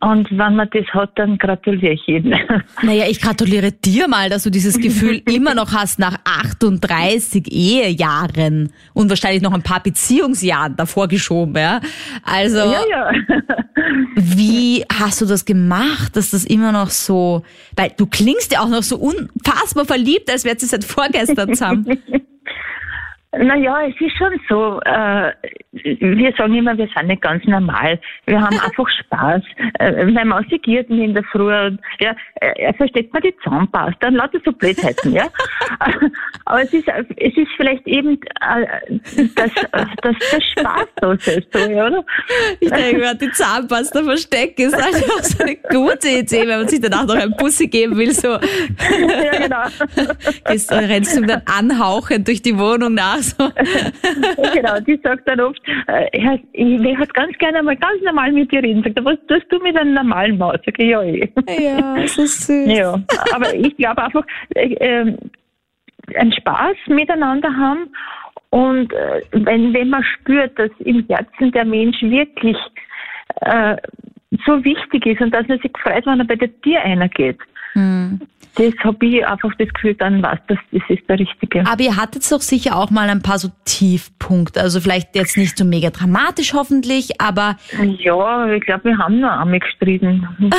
Und 0.00 0.30
wenn 0.30 0.54
man 0.54 0.68
das 0.70 0.86
hat, 0.94 1.18
dann 1.18 1.38
gratuliere 1.38 1.94
ich 1.94 2.06
jedem. 2.06 2.34
Naja, 2.82 3.06
ich 3.08 3.20
gratuliere 3.20 3.72
dir 3.72 4.06
mal, 4.06 4.28
dass 4.28 4.44
du 4.44 4.50
dieses 4.50 4.78
Gefühl 4.78 5.22
immer 5.32 5.54
noch 5.54 5.72
hast 5.72 5.98
nach 5.98 6.16
38 6.24 7.50
Ehejahren 7.50 8.72
und 8.94 9.08
wahrscheinlich 9.08 9.42
noch 9.42 9.52
ein 9.52 9.62
paar 9.62 9.82
Beziehungsjahren 9.82 10.76
davor 10.76 11.08
geschoben, 11.08 11.56
ja. 11.56 11.80
Also, 12.22 12.58
ja, 12.58 12.82
ja. 12.88 13.10
wie 14.14 14.84
hast 14.92 15.20
du 15.20 15.26
das 15.26 15.44
gemacht, 15.44 16.14
dass 16.14 16.30
das 16.30 16.44
immer 16.44 16.70
noch 16.70 16.90
so, 16.90 17.42
weil 17.76 17.92
du 17.96 18.06
klingst 18.06 18.52
ja 18.52 18.60
auch 18.60 18.68
noch 18.68 18.82
so 18.82 18.98
unfassbar 18.98 19.84
verliebt, 19.84 20.30
als 20.30 20.44
wärst 20.44 20.62
du 20.62 20.66
seit 20.66 20.84
vorgestern 20.84 21.54
zusammen. 21.54 21.98
Naja, 23.36 23.86
es 23.86 24.00
ist 24.00 24.16
schon 24.16 24.40
so. 24.48 24.80
Äh, 24.86 25.32
wir 25.72 26.32
sagen 26.36 26.54
immer, 26.54 26.76
wir 26.78 26.88
sind 26.96 27.08
nicht 27.08 27.20
ganz 27.20 27.44
normal. 27.44 28.00
Wir 28.24 28.40
haben 28.40 28.58
einfach 28.64 28.88
Spaß. 28.88 29.42
Äh, 29.78 30.06
mein 30.06 30.28
Mann 30.28 30.46
segiert 30.50 30.88
mich 30.88 31.00
in 31.00 31.14
der 31.14 31.24
Früh. 31.24 31.52
Und, 31.54 31.78
ja, 32.00 32.14
äh, 32.40 32.52
er 32.56 32.74
versteht 32.74 33.12
mir 33.12 33.20
die 33.20 33.34
Zahnpasta 33.44 34.08
und 34.08 34.14
lauter 34.14 34.38
so 34.44 34.52
Blödheiten, 34.52 35.12
ja. 35.12 35.28
Aber 36.46 36.62
es 36.62 36.72
ist, 36.72 36.88
es 36.88 37.36
ist 37.36 37.48
vielleicht 37.56 37.86
eben, 37.86 38.18
äh, 38.40 38.98
dass, 39.34 39.50
dass 39.52 40.16
der 40.32 40.40
Spaß 40.40 40.86
da 40.96 41.12
ist, 41.12 41.52
so, 41.52 41.58
oder? 41.58 42.04
Ich 42.60 42.70
denke 42.70 42.98
mir, 42.98 43.14
die 43.14 43.30
Zahnpasta 43.30 44.02
verstecken 44.04 44.68
ist 44.68 44.74
einfach 44.74 45.22
so 45.22 45.44
eine 45.44 45.56
gute 45.56 46.08
Idee, 46.08 46.48
wenn 46.48 46.60
man 46.60 46.68
sich 46.68 46.80
danach 46.80 47.06
noch 47.06 47.16
ein 47.16 47.32
Bussi 47.36 47.68
geben 47.68 47.96
will, 47.98 48.12
so. 48.12 48.28
Ja, 48.28 49.38
genau. 49.38 49.64
Gehst, 50.46 50.72
rennst 50.72 51.16
du 51.16 51.26
dann 51.26 51.42
anhauchend 51.44 52.26
durch 52.26 52.40
die 52.40 52.58
Wohnung 52.58 52.94
nach, 52.94 53.17
so. 53.22 53.44
Ja, 53.44 54.50
genau, 54.54 54.80
die 54.80 55.00
sagt 55.02 55.28
dann 55.28 55.40
oft, 55.40 55.60
äh, 55.86 56.08
ich 56.12 56.98
halt 56.98 57.14
ganz 57.14 57.36
gerne 57.38 57.62
mal 57.62 57.76
ganz 57.76 58.02
normal 58.02 58.32
mit 58.32 58.50
dir 58.52 58.62
reden. 58.62 58.82
Sagt 58.82 58.96
er, 58.96 59.04
was 59.04 59.18
tust 59.28 59.46
du 59.50 59.58
mit 59.60 59.76
einem 59.76 59.94
normalen 59.94 60.38
Maus? 60.38 60.58
Sag 60.64 60.78
ich, 60.78 60.88
ja, 60.88 61.02
eh. 61.02 61.28
Ja, 61.58 62.06
so 62.06 62.24
süß. 62.24 62.66
Ja, 62.66 63.00
aber 63.34 63.54
ich 63.54 63.76
glaube 63.76 64.02
einfach, 64.02 64.24
äh, 64.54 64.74
ähm, 64.80 65.18
einen 66.14 66.32
Spaß 66.32 66.76
miteinander 66.86 67.54
haben 67.54 67.90
und 68.50 68.92
äh, 68.92 69.22
wenn, 69.32 69.74
wenn 69.74 69.90
man 69.90 70.02
spürt, 70.02 70.58
dass 70.58 70.70
im 70.78 71.04
Herzen 71.08 71.52
der 71.52 71.64
Mensch 71.64 72.00
wirklich 72.00 72.56
äh, 73.42 73.76
so 74.46 74.64
wichtig 74.64 75.06
ist 75.06 75.20
und 75.20 75.34
dass 75.34 75.46
man 75.48 75.58
sich 75.58 75.72
freut, 75.82 76.06
wenn 76.06 76.20
er 76.20 76.26
bei 76.26 76.36
der 76.36 76.60
Tier 76.60 76.80
einer 76.80 77.08
geht. 77.08 77.38
Das 77.74 78.74
habe 78.82 79.06
ich 79.06 79.24
einfach 79.24 79.52
das 79.56 79.68
Gefühl, 79.68 79.94
dann 79.94 80.20
was, 80.20 80.38
das, 80.48 80.58
das 80.72 80.82
ist 80.88 81.08
der 81.08 81.18
Richtige. 81.20 81.64
Aber 81.64 81.80
ihr 81.80 81.94
hattet 81.96 82.28
doch 82.32 82.40
sicher 82.40 82.74
auch 82.76 82.90
mal 82.90 83.08
ein 83.08 83.22
paar 83.22 83.38
so 83.38 83.50
Tiefpunkte. 83.64 84.60
Also 84.60 84.80
vielleicht 84.80 85.14
jetzt 85.14 85.36
nicht 85.36 85.56
so 85.56 85.64
mega 85.64 85.90
dramatisch 85.90 86.54
hoffentlich, 86.54 87.20
aber 87.20 87.56
Ja, 88.00 88.50
ich 88.52 88.64
glaube, 88.64 88.84
wir 88.84 88.98
haben 88.98 89.20
noch 89.20 89.30
einmal 89.30 89.60
gestritten. 89.60 90.26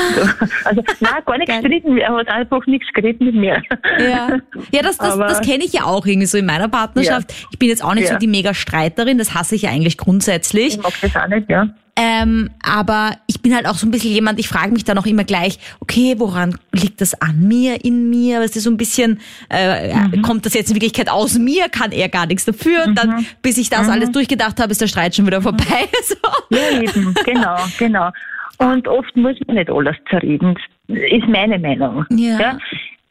Also, 0.64 0.82
nein, 1.02 1.14
gar 1.26 1.38
nicht 1.38 1.50
gestritten, 1.52 1.98
er 1.98 2.16
hat 2.16 2.30
einfach 2.30 2.66
nichts 2.68 2.88
geredet 2.94 3.22
mit 3.22 3.36
mir. 3.36 3.62
ja, 4.00 4.38
ja 4.72 4.82
das, 4.82 4.98
das, 4.98 5.14
Aber- 5.16 5.28
das 5.28 5.42
kenne 5.42 5.64
ich 5.66 5.74
ja 5.74 5.84
auch 5.84 6.06
irgendwie 6.06 6.28
so 6.28 6.38
in 6.38 6.46
meiner 6.46 6.70
Partnerschaft. 6.70 7.34
Ich 7.52 7.60
bin 7.60 7.68
jetzt 7.70 7.84
auch 7.84 7.96
nicht 7.96 8.08
so 8.08 8.14
Ja. 8.14 8.20
die 8.20 8.28
mega 8.28 8.54
Streiterin, 8.54 9.18
das 9.18 9.34
hasse 9.36 9.56
ich 9.56 9.64
ja 9.64 9.72
eigentlich 9.72 9.98
grundsätzlich. 9.98 10.76
Ich 10.78 10.82
mag 10.82 10.94
das 11.02 11.16
auch 11.16 11.28
nicht, 11.28 11.50
ja. 11.50 11.68
Ähm, 12.00 12.50
aber 12.64 13.18
ich 13.28 13.42
bin 13.42 13.54
halt 13.54 13.66
auch 13.68 13.76
so 13.76 13.86
ein 13.86 13.92
bisschen 13.92 14.12
jemand, 14.12 14.40
ich 14.40 14.48
frage 14.48 14.72
mich 14.72 14.84
dann 14.86 14.98
auch 14.98 15.06
immer 15.06 15.24
gleich, 15.26 15.60
okay, 15.82 16.16
woran 16.18 16.58
liegt 16.72 17.02
das 17.02 17.20
an 17.22 17.48
mir, 17.48 17.84
in 17.84 18.10
mir? 18.10 18.40
Weißt 18.40 18.56
du, 18.56 18.60
so 18.62 18.70
ein 18.72 18.78
bisschen, 18.78 19.20
äh, 19.50 19.94
Mhm. 19.94 20.22
kommt 20.22 20.46
das 20.46 20.54
jetzt 20.54 20.70
in 20.70 20.76
Wirklichkeit 20.76 21.10
aus 21.10 21.38
mir? 21.38 21.68
Kann 21.70 21.92
er 21.92 22.08
gar 22.10 22.26
nichts 22.26 22.46
dafür? 22.46 22.86
Und 22.86 22.96
dann, 22.96 23.26
bis 23.42 23.58
ich 23.58 23.70
Mhm. 23.70 23.76
das 23.76 23.90
alles 23.90 24.12
durchgedacht 24.12 24.60
habe, 24.60 24.72
ist 24.72 24.82
der 24.82 24.88
Streit 24.88 25.16
schon 25.16 25.28
wieder 25.28 25.42
vorbei. 25.42 25.60
So. 26.04 26.16
Ja, 26.50 26.82
eben, 26.82 27.14
genau, 27.26 27.58
genau. 27.78 28.10
Und 28.58 28.88
oft 28.88 29.16
muss 29.16 29.36
man 29.48 29.58
nicht 29.58 29.70
alles 29.70 29.96
zerreden, 30.10 30.58
ist 30.88 31.28
meine 31.28 31.60
Meinung. 31.60 32.06
Ja. 32.10 32.58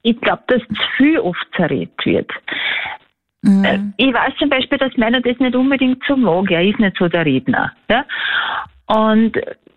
Ich 0.03 0.21
glaube, 0.21 0.43
dass 0.49 0.61
zu 0.63 0.75
viel 0.97 1.19
oft 1.19 1.47
zerredet 1.57 1.93
wird. 2.05 2.31
Äh, 3.45 3.79
Ich 3.99 4.13
weiß 4.13 4.33
zum 4.39 4.49
Beispiel, 4.51 4.79
dass 4.79 4.97
meiner 4.97 5.21
das 5.21 5.39
nicht 5.39 5.55
unbedingt 5.55 6.03
so 6.09 6.17
mag. 6.17 6.51
Er 6.51 6.65
ist 6.65 6.79
nicht 6.81 6.97
so 6.99 7.09
der 7.09 7.25
Redner. 7.25 7.73
Ja? 7.89 8.05
Und 8.89 9.37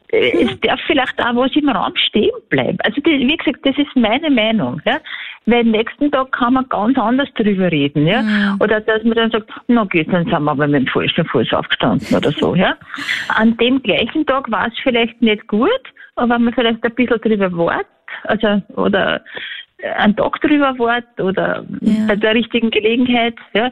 äh, 0.10 0.43
es 0.43 0.60
darf 0.62 0.80
vielleicht 0.88 1.19
auch 1.19 1.36
was 1.36 1.56
im 1.56 1.69
Raum 1.69 1.95
stehen 1.95 2.32
bleiben. 2.50 2.78
Also 2.84 3.02
die, 3.02 3.28
wie 3.28 3.38
gesagt, 3.38 3.60
das 3.65 3.78
ist 3.78 3.95
meine 3.95 4.30
Meinung. 4.30 4.82
Ja? 4.86 5.00
Weil 5.45 5.63
nächsten 5.63 6.12
Tag 6.12 6.32
kann 6.34 6.54
man 6.54 6.67
ganz 6.69 6.97
anders 6.97 7.30
drüber 7.36 7.71
reden. 7.71 8.06
Ja? 8.08 8.56
Oder 8.60 8.82
dass 8.82 9.04
man 9.04 9.13
dann 9.13 9.32
sagt, 9.32 9.50
na 9.67 9.84
gut, 9.84 10.08
dann 10.12 10.26
sind 10.26 10.32
wir 10.43 10.52
aber 10.52 10.67
mit 10.67 10.82
dem 10.82 10.88
falschen 10.88 11.26
Fuß 11.26 11.54
aufgestanden 11.54 12.15
oder 12.15 12.32
so. 12.32 12.56
Ja? 12.56 12.76
An 13.30 13.56
dem 13.58 13.82
gleichen 13.82 14.26
Tag 14.26 14.52
war 14.52 14.67
es 14.67 14.74
vielleicht 14.84 15.21
nicht 15.21 15.47
gut, 15.47 15.69
aber 16.15 16.36
wenn 16.36 16.43
man 16.43 16.54
vielleicht 16.54 16.84
ein 16.84 16.93
bisschen 16.95 17.19
drüber 17.21 17.52
wartet, 17.58 17.88
also 18.24 18.62
oder 18.76 19.21
einen 19.97 20.15
Tag 20.15 20.39
drüber 20.41 20.78
wartet 20.78 21.19
oder 21.19 21.65
Ja. 21.80 22.06
bei 22.08 22.15
der 22.15 22.36
richtigen 22.36 22.69
Gelegenheit, 22.69 23.36
ja, 23.54 23.71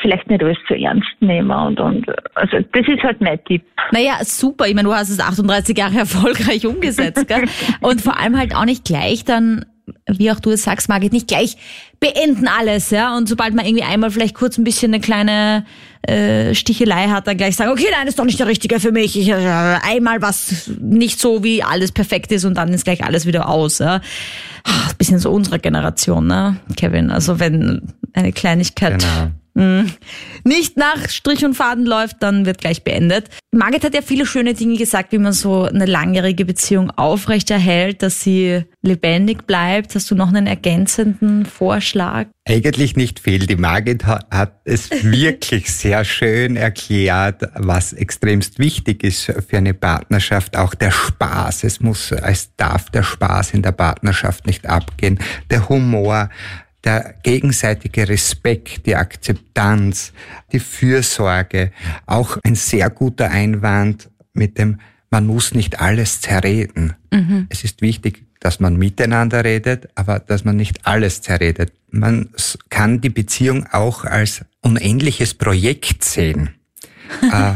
vielleicht 0.00 0.28
nicht 0.28 0.42
alles 0.42 0.58
zu 0.68 0.74
ernst 0.74 1.08
nehmen 1.20 1.50
und, 1.50 1.80
und 1.80 2.06
also 2.34 2.58
das 2.72 2.86
ist 2.86 3.02
halt 3.02 3.20
mein 3.20 3.42
Tipp. 3.44 3.62
Naja, 3.92 4.18
super. 4.22 4.66
Ich 4.66 4.74
meine, 4.74 4.88
du 4.88 4.94
hast 4.94 5.10
es 5.10 5.18
38 5.18 5.76
Jahre 5.76 5.98
erfolgreich 5.98 6.66
umgesetzt, 6.66 7.26
gell? 7.26 7.44
Und 7.80 8.00
vor 8.00 8.18
allem 8.18 8.38
halt 8.38 8.54
auch 8.54 8.64
nicht 8.64 8.84
gleich 8.84 9.24
dann, 9.24 9.64
wie 10.06 10.30
auch 10.30 10.38
du 10.38 10.50
es 10.50 10.62
sagst, 10.62 10.88
Margit, 10.88 11.12
nicht 11.12 11.26
gleich 11.26 11.56
beenden 11.98 12.46
alles, 12.46 12.90
ja? 12.90 13.16
Und 13.16 13.28
sobald 13.28 13.54
man 13.54 13.66
irgendwie 13.66 13.82
einmal 13.82 14.10
vielleicht 14.12 14.36
kurz 14.36 14.58
ein 14.58 14.64
bisschen 14.64 14.94
eine 14.94 15.00
kleine 15.00 15.64
äh, 16.02 16.54
Stichelei 16.54 17.08
hat, 17.08 17.26
dann 17.26 17.36
gleich 17.36 17.56
sagen, 17.56 17.72
okay, 17.72 17.88
nein, 17.90 18.06
ist 18.06 18.18
doch 18.18 18.24
nicht 18.24 18.38
der 18.38 18.46
Richtige 18.46 18.78
für 18.78 18.92
mich. 18.92 19.18
Ich, 19.18 19.28
äh, 19.28 19.34
einmal 19.34 20.22
was 20.22 20.70
nicht 20.80 21.18
so, 21.18 21.42
wie 21.42 21.64
alles 21.64 21.90
perfekt 21.90 22.30
ist 22.30 22.44
und 22.44 22.54
dann 22.54 22.68
ist 22.72 22.84
gleich 22.84 23.02
alles 23.02 23.26
wieder 23.26 23.48
aus, 23.48 23.80
ja? 23.80 23.94
Ein 24.64 24.96
bisschen 24.98 25.18
so 25.18 25.32
unsere 25.32 25.58
Generation, 25.58 26.28
ne, 26.28 26.56
Kevin? 26.76 27.10
Also 27.10 27.40
wenn 27.40 27.82
eine 28.12 28.32
Kleinigkeit 28.32 29.00
Genau. 29.00 29.30
Nicht 29.54 30.76
nach 30.76 31.08
Strich 31.08 31.44
und 31.44 31.54
Faden 31.54 31.84
läuft, 31.84 32.22
dann 32.22 32.46
wird 32.46 32.58
gleich 32.58 32.84
beendet. 32.84 33.28
Margit 33.52 33.82
hat 33.82 33.94
ja 33.94 34.02
viele 34.02 34.26
schöne 34.26 34.54
Dinge 34.54 34.76
gesagt, 34.76 35.10
wie 35.12 35.18
man 35.18 35.32
so 35.32 35.64
eine 35.64 35.86
langjährige 35.86 36.44
Beziehung 36.44 36.90
aufrechterhält, 36.90 38.02
dass 38.02 38.22
sie 38.22 38.62
lebendig 38.82 39.46
bleibt. 39.46 39.94
Hast 39.94 40.10
du 40.10 40.14
noch 40.14 40.28
einen 40.28 40.46
ergänzenden 40.46 41.44
Vorschlag? 41.46 42.26
Eigentlich 42.48 42.96
nicht 42.96 43.18
viel. 43.18 43.46
Die 43.46 43.56
Margit 43.56 44.06
hat 44.06 44.60
es 44.64 44.90
wirklich 45.02 45.72
sehr 45.72 46.04
schön 46.04 46.56
erklärt, 46.56 47.42
was 47.54 47.92
extremst 47.92 48.60
wichtig 48.60 49.02
ist 49.02 49.32
für 49.48 49.58
eine 49.58 49.74
Partnerschaft. 49.74 50.56
Auch 50.56 50.74
der 50.74 50.92
Spaß. 50.92 51.64
Es 51.64 51.80
muss, 51.80 52.12
es 52.12 52.54
darf 52.56 52.90
der 52.90 53.02
Spaß 53.02 53.54
in 53.54 53.62
der 53.62 53.72
Partnerschaft 53.72 54.46
nicht 54.46 54.66
abgehen. 54.66 55.18
Der 55.50 55.68
Humor 55.68 56.30
der 56.84 57.14
gegenseitige 57.22 58.08
Respekt, 58.08 58.86
die 58.86 58.96
Akzeptanz, 58.96 60.12
die 60.52 60.60
Fürsorge, 60.60 61.72
auch 62.06 62.38
ein 62.42 62.54
sehr 62.54 62.88
guter 62.90 63.30
Einwand 63.30 64.08
mit 64.32 64.58
dem, 64.58 64.80
man 65.10 65.26
muss 65.26 65.54
nicht 65.54 65.80
alles 65.80 66.20
zerreden. 66.20 66.94
Mhm. 67.12 67.46
Es 67.48 67.64
ist 67.64 67.82
wichtig, 67.82 68.24
dass 68.40 68.60
man 68.60 68.76
miteinander 68.76 69.44
redet, 69.44 69.88
aber 69.94 70.18
dass 70.18 70.44
man 70.44 70.56
nicht 70.56 70.86
alles 70.86 71.20
zerredet. 71.20 71.72
Man 71.90 72.30
kann 72.70 73.00
die 73.00 73.10
Beziehung 73.10 73.66
auch 73.70 74.04
als 74.04 74.44
unendliches 74.62 75.34
Projekt 75.34 76.04
sehen. 76.04 76.50
Äh, 77.22 77.54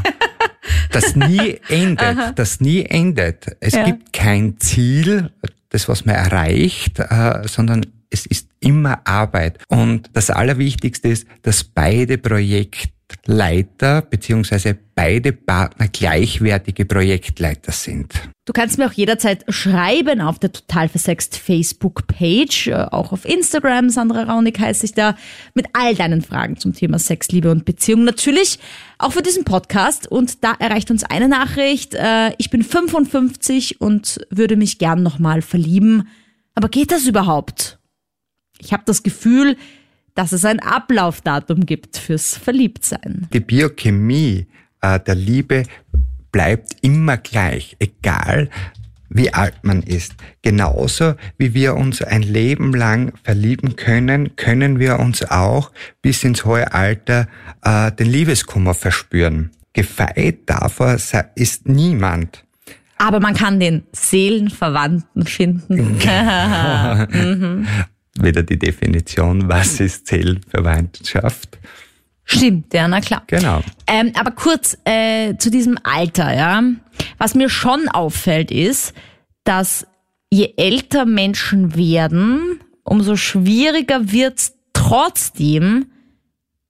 das 0.91 1.15
nie 1.15 1.61
endet, 1.69 2.03
Aha. 2.03 2.33
das 2.33 2.61
nie 2.61 2.85
endet. 2.85 3.57
Es 3.61 3.75
ja. 3.75 3.85
gibt 3.85 4.13
kein 4.13 4.59
Ziel, 4.59 5.31
das 5.69 5.89
was 5.89 6.05
man 6.05 6.17
erreicht, 6.17 6.99
äh, 6.99 7.47
sondern 7.47 7.87
es 8.11 8.27
ist 8.27 8.49
immer 8.65 9.07
Arbeit. 9.07 9.59
Und 9.69 10.11
das 10.15 10.31
Allerwichtigste 10.31 11.09
ist, 11.09 11.27
dass 11.43 11.63
beide 11.65 12.19
Projektleiter 12.19 14.03
beziehungsweise 14.03 14.77
beide 14.95 15.33
Partner 15.33 15.89
gleichwertige 15.89 16.85
Projektleiter 16.85 17.73
sind. 17.73 18.13
Du 18.47 18.53
kannst 18.53 18.77
mir 18.77 18.87
auch 18.87 18.93
jederzeit 18.93 19.45
schreiben 19.49 20.21
auf 20.21 20.39
der 20.39 20.53
Total 20.53 20.89
Versext 20.89 21.37
Facebook-Page, 21.37 22.69
äh, 22.69 22.75
auch 22.91 23.13
auf 23.13 23.25
Instagram, 23.25 23.89
Sandra 23.89 24.25
Raunig 24.25 24.59
heißt 24.59 24.85
ich 24.85 24.93
da, 24.93 25.17
mit 25.55 25.67
all 25.73 25.95
deinen 25.95 26.21
Fragen 26.21 26.59
zum 26.59 26.75
Thema 26.75 26.99
Sex, 26.99 27.29
Liebe 27.29 27.51
und 27.51 27.65
Beziehung. 27.65 28.05
Natürlich 28.05 28.59
auch 28.99 29.13
für 29.13 29.23
diesen 29.23 29.45
Podcast 29.45 30.07
und 30.07 30.45
da 30.45 30.53
erreicht 30.59 30.91
uns 30.91 31.05
eine 31.05 31.29
Nachricht. 31.29 31.95
Äh, 31.95 32.33
ich 32.39 32.51
bin 32.51 32.63
55 32.63 33.81
und 33.81 34.21
würde 34.31 34.57
mich 34.57 34.79
gern 34.79 35.03
nochmal 35.03 35.41
verlieben. 35.41 36.09
Aber 36.55 36.69
geht 36.69 36.93
das 36.93 37.07
überhaupt? 37.07 37.79
Ich 38.59 38.73
habe 38.73 38.83
das 38.87 39.03
Gefühl, 39.03 39.57
dass 40.15 40.33
es 40.33 40.45
ein 40.45 40.61
Ablaufdatum 40.61 41.67
gibt 41.67 41.97
fürs 41.99 42.37
Verliebtsein. 42.37 43.29
Die 43.33 43.41
Biochemie 43.41 44.47
äh, 44.81 45.01
der 45.01 45.15
Liebe 45.15 45.65
bleibt 46.31 46.77
immer 46.83 47.17
gleich, 47.17 47.77
egal 47.79 48.49
wie 49.09 49.33
alt 49.33 49.63
man 49.63 49.83
ist. 49.83 50.15
Genauso 50.43 51.15
wie 51.39 51.55
wir 51.55 51.77
uns 51.77 52.03
ein 52.03 52.23
Leben 52.23 52.75
lang 52.75 53.13
verlieben 53.23 53.77
können, 53.77 54.35
können 54.35 54.79
wir 54.79 54.99
uns 54.99 55.23
auch 55.31 55.71
bis 56.03 56.25
ins 56.25 56.45
hohe 56.45 56.73
Alter 56.75 57.29
äh, 57.63 57.93
den 57.93 58.09
Liebeskummer 58.09 58.75
verspüren. 58.75 59.51
Gefeit 59.73 60.39
davor 60.47 60.97
ist 61.35 61.69
niemand. 61.69 62.45
Aber 62.97 63.21
man 63.21 63.35
kann 63.35 63.61
den 63.61 63.85
Seelenverwandten 63.93 65.27
finden. 65.27 65.99
mhm 67.11 67.67
wieder 68.19 68.43
die 68.43 68.59
Definition, 68.59 69.49
was 69.49 69.81
ist 69.81 70.07
Seelenverwandtschaft? 70.07 71.59
Stimmt, 72.25 72.73
ja, 72.73 72.89
na 72.89 73.01
klar. 73.01 73.23
Genau. 73.27 73.63
Ähm, 73.87 74.13
aber 74.15 74.31
kurz 74.31 74.79
äh, 74.85 75.37
zu 75.37 75.51
diesem 75.51 75.79
Alter, 75.83 76.35
ja. 76.35 76.63
Was 77.19 77.35
mir 77.35 77.51
schon 77.51 77.89
auffällt, 77.89 78.51
ist, 78.51 78.95
dass 79.45 79.87
je 80.31 80.55
älter 80.57 81.05
Menschen 81.05 81.77
werden, 81.77 82.61
umso 82.83 83.17
schwieriger 83.17 84.11
wird 84.11 84.39
es 84.39 84.55
trotzdem, 84.73 85.87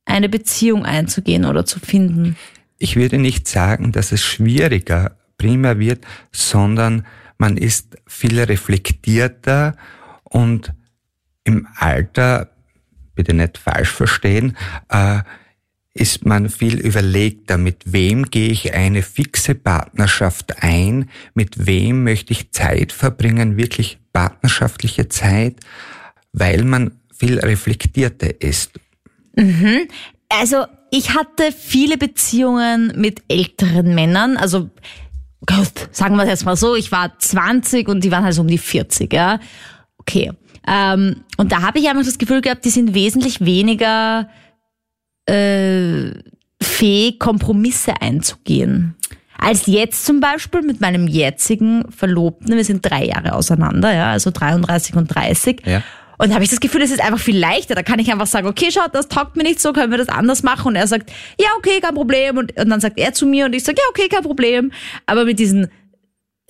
eine 0.07 0.29
Beziehung 0.29 0.85
einzugehen 0.85 1.45
oder 1.45 1.65
zu 1.65 1.81
finden. 1.81 2.37
Ich 2.79 2.97
würde 2.97 3.19
nicht 3.19 3.49
sagen, 3.49 3.93
dass 3.93 4.13
es 4.13 4.23
schwieriger 4.23 5.17
primär 5.39 5.79
wird, 5.79 6.05
sondern 6.33 7.07
man 7.39 7.57
ist 7.57 7.97
viel 8.07 8.39
reflektierter 8.41 9.77
und 10.25 10.73
im 11.45 11.69
Alter, 11.77 12.51
bitte 13.15 13.35
nicht 13.35 13.59
falsch 13.59 13.91
verstehen, 13.91 14.57
äh, 14.89 15.21
ist 15.95 16.27
man 16.27 16.51
viel 16.51 16.81
überlegter, 16.81 17.57
mit 17.57 17.93
wem 17.93 18.25
gehe 18.25 18.51
ich 18.51 18.75
eine 18.75 19.03
fixe 19.03 19.55
Partnerschaft 19.55 20.63
ein, 20.63 21.09
mit 21.35 21.67
wem 21.67 22.03
möchte 22.03 22.33
ich 22.33 22.51
Zeit 22.51 22.91
verbringen, 22.93 23.57
wirklich 23.57 23.99
partnerschaftliche 24.13 25.09
Zeit, 25.09 25.61
weil 26.33 26.65
man 26.65 26.99
viel 27.17 27.39
reflektierter 27.39 28.41
ist. 28.41 28.73
Mhm. 29.37 29.87
Also 30.29 30.67
ich 30.91 31.15
hatte 31.15 31.53
viele 31.53 31.97
Beziehungen 31.97 32.93
mit 32.97 33.23
älteren 33.29 33.95
Männern, 33.95 34.37
also 34.37 34.71
Gott, 35.47 35.89
sagen 35.93 36.17
wir 36.17 36.25
es 36.25 36.31
jetzt 36.31 36.45
mal 36.45 36.57
so, 36.57 36.75
ich 36.75 36.91
war 36.91 37.19
20 37.19 37.89
und 37.89 38.03
die 38.03 38.11
waren 38.11 38.25
halt 38.25 38.35
so 38.35 38.41
um 38.41 38.49
die 38.49 38.59
40, 38.59 39.13
ja. 39.13 39.39
Okay. 39.99 40.33
Ähm, 40.67 41.25
und 41.37 41.53
da 41.53 41.63
habe 41.63 41.79
ich 41.79 41.89
einfach 41.89 42.05
das 42.05 42.19
Gefühl 42.19 42.41
gehabt, 42.41 42.65
die 42.65 42.71
sind 42.71 42.95
wesentlich 42.95 43.45
weniger 43.45 44.29
äh, 45.27 46.11
fähig, 46.61 47.19
Kompromisse 47.19 48.01
einzugehen. 48.01 48.97
Als 49.37 49.67
jetzt 49.67 50.07
zum 50.07 50.21
Beispiel 50.21 50.63
mit 50.63 50.81
meinem 50.81 51.07
jetzigen 51.07 51.91
Verlobten, 51.91 52.57
wir 52.57 52.65
sind 52.65 52.89
drei 52.89 53.07
Jahre 53.07 53.35
auseinander, 53.35 53.93
ja, 53.93 54.13
also 54.13 54.31
33 54.31 54.97
und 54.97 55.09
30. 55.09 55.63
Ja. 55.67 55.83
Und 56.17 56.31
da 56.31 56.35
habe 56.35 56.45
ich 56.45 56.51
das 56.51 56.61
Gefühl, 56.61 56.83
es 56.83 56.93
ist 56.93 57.03
einfach 57.03 57.19
viel 57.19 57.37
leichter. 57.37 57.75
Da 57.75 57.83
kann 57.83 57.99
ich 57.99 58.11
einfach 58.11 58.27
sagen, 58.27 58.47
okay, 58.47 58.71
schaut, 58.71 58.95
das 58.95 59.09
taugt 59.09 59.37
mir 59.37 59.43
nicht 59.43 59.61
so, 59.61 59.73
können 59.73 59.91
wir 59.91 59.99
das 59.99 60.09
anders 60.09 60.43
machen? 60.43 60.69
Und 60.69 60.77
er 60.77 60.87
sagt, 60.87 61.11
ja, 61.41 61.49
okay, 61.59 61.81
kein 61.81 61.95
Problem. 61.95 62.39
Und, 62.39 62.59
und 62.59 62.71
dann 62.71 62.81
sagt 62.81 62.99
er 62.99 63.13
zu 63.13 63.27
mir 63.27 63.47
und 63.47 63.55
ich 63.55 63.65
sage, 63.65 63.79
ja, 63.79 63.85
okay, 63.91 64.09
kein 64.09 64.23
Problem. 64.23 64.71
Aber 65.07 65.25
mit 65.25 65.39
diesen 65.41 65.69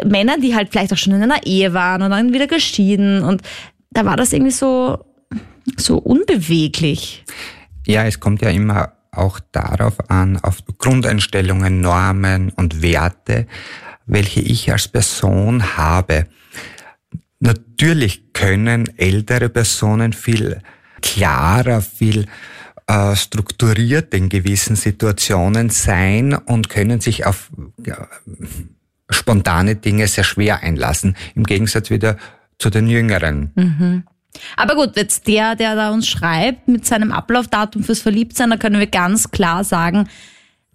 Männern, 0.05 0.41
die 0.41 0.55
halt 0.55 0.69
vielleicht 0.71 0.93
auch 0.93 0.99
schon 0.99 1.15
in 1.15 1.23
einer 1.23 1.47
Ehe 1.47 1.73
waren 1.73 2.03
und 2.03 2.11
dann 2.11 2.33
wieder 2.33 2.47
geschieden 2.47 3.23
und 3.23 3.43
da 3.95 4.05
war 4.05 4.17
das 4.17 4.33
irgendwie 4.33 4.53
so, 4.53 5.05
so 5.77 5.99
unbeweglich. 5.99 7.25
Ja, 7.87 8.05
es 8.05 8.21
kommt 8.21 8.43
ja 8.43 8.51
immer 8.51 8.93
auch 9.11 9.41
darauf 9.53 10.11
an, 10.11 10.39
auf 10.39 10.59
Grundeinstellungen, 10.79 11.81
Normen 11.81 12.51
und 12.51 12.83
Werte, 12.83 13.47
welche 14.07 14.41
ich 14.41 14.71
als 14.73 14.89
Person 14.89 15.77
habe. 15.77 16.27
Natürlich 17.39 18.33
können 18.33 18.89
ältere 18.99 19.49
Personen 19.49 20.13
viel 20.13 20.61
klarer, 21.01 21.81
viel 21.81 22.27
äh, 22.87 23.15
strukturiert 23.15 24.13
in 24.15 24.29
gewissen 24.29 24.77
Situationen 24.77 25.71
sein 25.71 26.35
und 26.35 26.69
können 26.69 27.01
sich 27.01 27.27
auf 27.27 27.51
ja, 27.85 28.09
spontane 29.11 29.77
Dinge 29.77 30.09
sehr 30.09 30.25
schwer 30.25 30.63
einlassen. 30.63 31.17
Im 31.35 31.45
Gegensatz 31.45 31.91
wieder 31.91 32.17
zu 32.59 32.71
den 32.71 32.89
Jüngeren. 32.89 33.53
Mhm. 33.55 34.05
Aber 34.57 34.75
gut, 34.75 34.97
jetzt 34.97 35.29
der, 35.29 35.55
der 35.55 35.77
da 35.77 35.91
uns 35.91 36.09
schreibt 36.09 36.69
mit 36.69 36.85
seinem 36.85 37.13
Ablaufdatum 37.13 37.83
fürs 37.83 38.03
Verliebtsein, 38.03 38.51
da 38.51 38.57
können 38.57 38.79
wir 38.79 38.87
ganz 38.87 39.31
klar 39.31 39.65
sagen, 39.65 40.09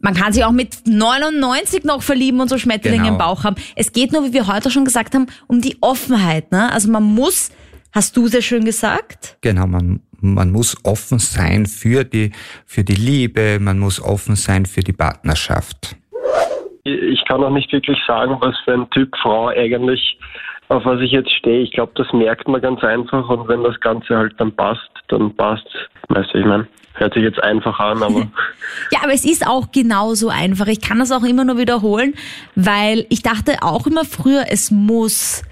man 0.01 0.13
kann 0.13 0.31
sich 0.31 0.45
auch 0.45 0.51
mit 0.51 0.87
99 0.87 1.83
noch 1.83 2.01
verlieben 2.01 2.39
und 2.39 2.47
so 2.47 2.57
Schmetterlinge 2.57 3.03
genau. 3.03 3.15
im 3.15 3.19
Bauch 3.19 3.43
haben. 3.43 3.57
Es 3.75 3.91
geht 3.91 4.13
nur, 4.13 4.23
wie 4.25 4.33
wir 4.33 4.47
heute 4.47 4.71
schon 4.71 4.85
gesagt 4.85 5.13
haben, 5.13 5.27
um 5.47 5.61
die 5.61 5.77
Offenheit. 5.81 6.51
Ne? 6.51 6.71
Also 6.71 6.89
man 6.89 7.03
muss, 7.03 7.51
hast 7.91 8.15
du 8.15 8.27
sehr 8.27 8.41
schön 8.41 8.63
gesagt? 8.63 9.37
Genau, 9.41 9.67
man, 9.67 9.99
man 10.21 10.51
muss 10.51 10.77
offen 10.85 11.19
sein 11.19 11.65
für 11.65 12.05
die, 12.05 12.31
für 12.65 12.83
die 12.83 12.95
Liebe, 12.95 13.59
man 13.59 13.77
muss 13.77 14.01
offen 14.01 14.35
sein 14.35 14.65
für 14.65 14.81
die 14.81 14.93
Partnerschaft. 14.93 15.97
Ich 16.85 17.23
kann 17.27 17.43
auch 17.43 17.51
nicht 17.51 17.71
wirklich 17.73 17.97
sagen, 18.07 18.37
was 18.39 18.55
für 18.63 18.73
ein 18.73 18.89
Typ 18.91 19.13
Frau 19.21 19.49
eigentlich 19.49 20.17
auf 20.69 20.85
was 20.85 21.01
ich 21.01 21.11
jetzt 21.11 21.31
stehe. 21.31 21.61
Ich 21.61 21.71
glaube, 21.71 21.91
das 21.95 22.11
merkt 22.13 22.47
man 22.47 22.61
ganz 22.61 22.83
einfach 22.83 23.27
und 23.29 23.47
wenn 23.47 23.63
das 23.63 23.79
Ganze 23.79 24.17
halt 24.17 24.33
dann 24.37 24.55
passt, 24.55 24.89
dann 25.07 25.35
passt 25.35 25.67
Weißt 26.09 26.33
du, 26.33 26.39
ich 26.39 26.45
meine, 26.45 26.67
hört 26.95 27.13
sich 27.13 27.21
jetzt 27.21 27.41
einfach 27.41 27.79
an, 27.79 28.01
aber. 28.01 28.21
ja, 28.91 28.99
aber 29.03 29.13
es 29.13 29.23
ist 29.23 29.45
auch 29.45 29.71
genauso 29.71 30.29
einfach. 30.29 30.65
Ich 30.67 30.81
kann 30.81 30.97
das 30.97 31.11
auch 31.11 31.23
immer 31.23 31.45
nur 31.45 31.57
wiederholen, 31.57 32.15
weil 32.55 33.05
ich 33.09 33.21
dachte 33.21 33.57
auch 33.61 33.85
immer 33.85 34.05
früher, 34.05 34.45
es 34.49 34.71
muss 34.71 35.43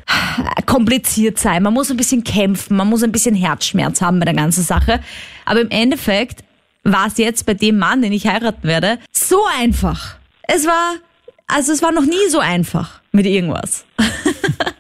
kompliziert 0.66 1.38
sein. 1.38 1.62
Man 1.62 1.74
muss 1.74 1.92
ein 1.92 1.98
bisschen 1.98 2.24
kämpfen, 2.24 2.76
man 2.76 2.90
muss 2.90 3.04
ein 3.04 3.12
bisschen 3.12 3.36
Herzschmerz 3.36 4.02
haben 4.02 4.20
bei 4.20 4.26
der 4.26 4.34
ganzen 4.34 4.64
Sache. 4.64 5.00
Aber 5.46 5.62
im 5.62 5.70
Endeffekt 5.70 6.44
war 6.84 7.06
es 7.08 7.18
jetzt 7.20 7.46
bei 7.46 7.54
dem 7.54 7.78
Mann, 7.78 8.02
den 8.02 8.14
ich 8.14 8.28
heiraten 8.28 8.68
werde, 8.68 8.98
so 9.12 9.38
einfach. 9.60 10.16
Es 10.48 10.66
war, 10.66 10.96
also 11.48 11.72
es 11.72 11.84
war 11.84 11.92
noch 11.92 12.06
nie 12.06 12.30
so 12.30 12.40
einfach 12.40 13.02
mit 13.12 13.28
irgendwas. 13.28 13.86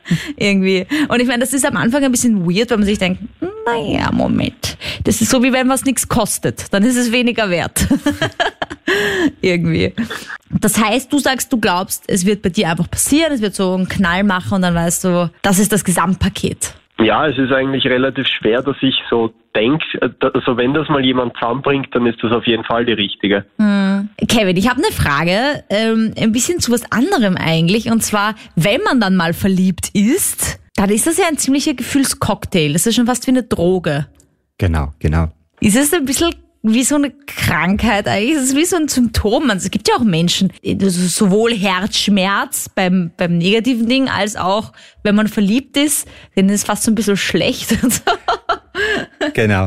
Irgendwie. 0.35 0.85
Und 1.07 1.19
ich 1.19 1.27
meine, 1.27 1.39
das 1.39 1.53
ist 1.53 1.65
am 1.65 1.77
Anfang 1.77 2.03
ein 2.03 2.11
bisschen 2.11 2.45
weird, 2.45 2.69
weil 2.69 2.77
man 2.77 2.85
sich 2.85 2.99
denkt, 2.99 3.21
naja, 3.65 4.11
Moment, 4.11 4.77
Das 5.03 5.21
ist 5.21 5.29
so 5.29 5.43
wie 5.43 5.51
wenn 5.51 5.67
was 5.69 5.83
nichts 5.83 6.07
kostet, 6.07 6.73
dann 6.73 6.83
ist 6.83 6.95
es 6.95 7.11
weniger 7.11 7.49
wert. 7.49 7.87
Irgendwie. 9.41 9.93
Das 10.49 10.77
heißt, 10.77 11.11
du 11.11 11.19
sagst, 11.19 11.51
du 11.51 11.59
glaubst, 11.59 12.03
es 12.07 12.25
wird 12.25 12.41
bei 12.41 12.49
dir 12.49 12.69
einfach 12.69 12.89
passieren, 12.89 13.33
es 13.33 13.41
wird 13.41 13.55
so 13.55 13.73
einen 13.73 13.89
Knall 13.89 14.23
machen 14.23 14.55
und 14.55 14.61
dann 14.61 14.75
weißt 14.75 15.03
du, 15.03 15.31
das 15.41 15.59
ist 15.59 15.71
das 15.73 15.83
Gesamtpaket. 15.83 16.73
Ja, 16.99 17.27
es 17.27 17.37
ist 17.37 17.51
eigentlich 17.51 17.85
relativ 17.85 18.27
schwer, 18.27 18.61
dass 18.61 18.75
ich 18.81 18.95
so 19.09 19.31
denke, 19.55 19.85
also 20.01 20.57
wenn 20.57 20.73
das 20.73 20.89
mal 20.89 21.03
jemand 21.03 21.33
zusammenbringt, 21.35 21.93
dann 21.93 22.05
ist 22.07 22.23
das 22.23 22.31
auf 22.31 22.45
jeden 22.47 22.63
Fall 22.63 22.85
die 22.85 22.93
richtige. 22.93 23.45
Hm. 23.57 24.09
Kevin, 24.27 24.57
ich 24.57 24.69
habe 24.69 24.81
eine 24.83 24.91
Frage, 24.91 25.63
ähm, 25.69 26.13
ein 26.19 26.31
bisschen 26.31 26.59
zu 26.59 26.71
was 26.71 26.91
anderem 26.91 27.37
eigentlich. 27.37 27.91
Und 27.91 28.01
zwar, 28.01 28.35
wenn 28.55 28.81
man 28.81 28.99
dann 28.99 29.15
mal 29.15 29.33
verliebt 29.33 29.89
ist, 29.93 30.59
dann 30.75 30.89
ist 30.89 31.07
das 31.07 31.17
ja 31.17 31.25
ein 31.27 31.37
ziemlicher 31.37 31.73
Gefühlscocktail. 31.73 32.73
Das 32.73 32.85
ist 32.85 32.95
schon 32.95 33.07
fast 33.07 33.25
wie 33.27 33.31
eine 33.31 33.43
Droge. 33.43 34.07
Genau, 34.57 34.93
genau. 34.99 35.29
Ist 35.59 35.75
es 35.75 35.93
ein 35.93 36.05
bisschen 36.05 36.33
wie 36.73 36.83
so 36.83 36.95
eine 36.95 37.11
Krankheit 37.11 38.07
eigentlich. 38.07 38.37
Es 38.37 38.43
ist 38.49 38.55
wie 38.55 38.65
so 38.65 38.75
ein 38.75 38.87
Symptom. 38.87 39.49
Also 39.49 39.65
es 39.65 39.71
gibt 39.71 39.87
ja 39.87 39.95
auch 39.95 40.03
Menschen, 40.03 40.51
sowohl 40.79 41.53
Herzschmerz 41.53 42.69
beim, 42.73 43.11
beim 43.17 43.37
negativen 43.37 43.87
Ding, 43.87 44.07
als 44.09 44.35
auch, 44.35 44.73
wenn 45.03 45.15
man 45.15 45.27
verliebt 45.27 45.77
ist, 45.77 46.07
denen 46.35 46.49
ist 46.49 46.65
fast 46.65 46.83
so 46.83 46.91
ein 46.91 46.95
bisschen 46.95 47.17
schlecht. 47.17 47.77
genau. 49.33 49.65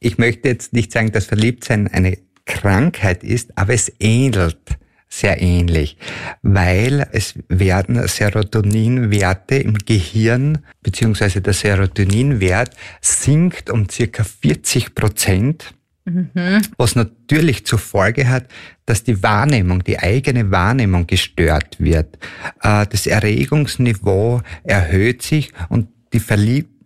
Ich 0.00 0.18
möchte 0.18 0.48
jetzt 0.48 0.72
nicht 0.72 0.92
sagen, 0.92 1.12
dass 1.12 1.26
Verliebtsein 1.26 1.88
eine 1.88 2.18
Krankheit 2.44 3.24
ist, 3.24 3.56
aber 3.58 3.74
es 3.74 3.92
ähnelt 3.98 4.58
sehr 5.08 5.40
ähnlich, 5.40 5.96
weil 6.42 7.08
es 7.12 7.34
werden 7.48 8.06
Serotoninwerte 8.06 9.56
im 9.56 9.74
Gehirn, 9.78 10.58
beziehungsweise 10.82 11.40
der 11.40 11.54
Serotoninwert 11.54 12.70
sinkt 13.00 13.70
um 13.70 13.88
circa 13.88 14.24
40 14.24 14.94
Prozent 14.94 15.74
Mhm. 16.06 16.62
Was 16.76 16.94
natürlich 16.94 17.66
zur 17.66 17.80
Folge 17.80 18.28
hat, 18.28 18.46
dass 18.86 19.02
die 19.02 19.22
Wahrnehmung, 19.22 19.82
die 19.82 19.98
eigene 19.98 20.50
Wahrnehmung 20.52 21.06
gestört 21.06 21.76
wird. 21.80 22.16
Äh, 22.62 22.86
das 22.86 23.06
Erregungsniveau 23.06 24.40
erhöht 24.62 25.22
sich 25.22 25.52
und 25.68 25.88
die 26.12 26.20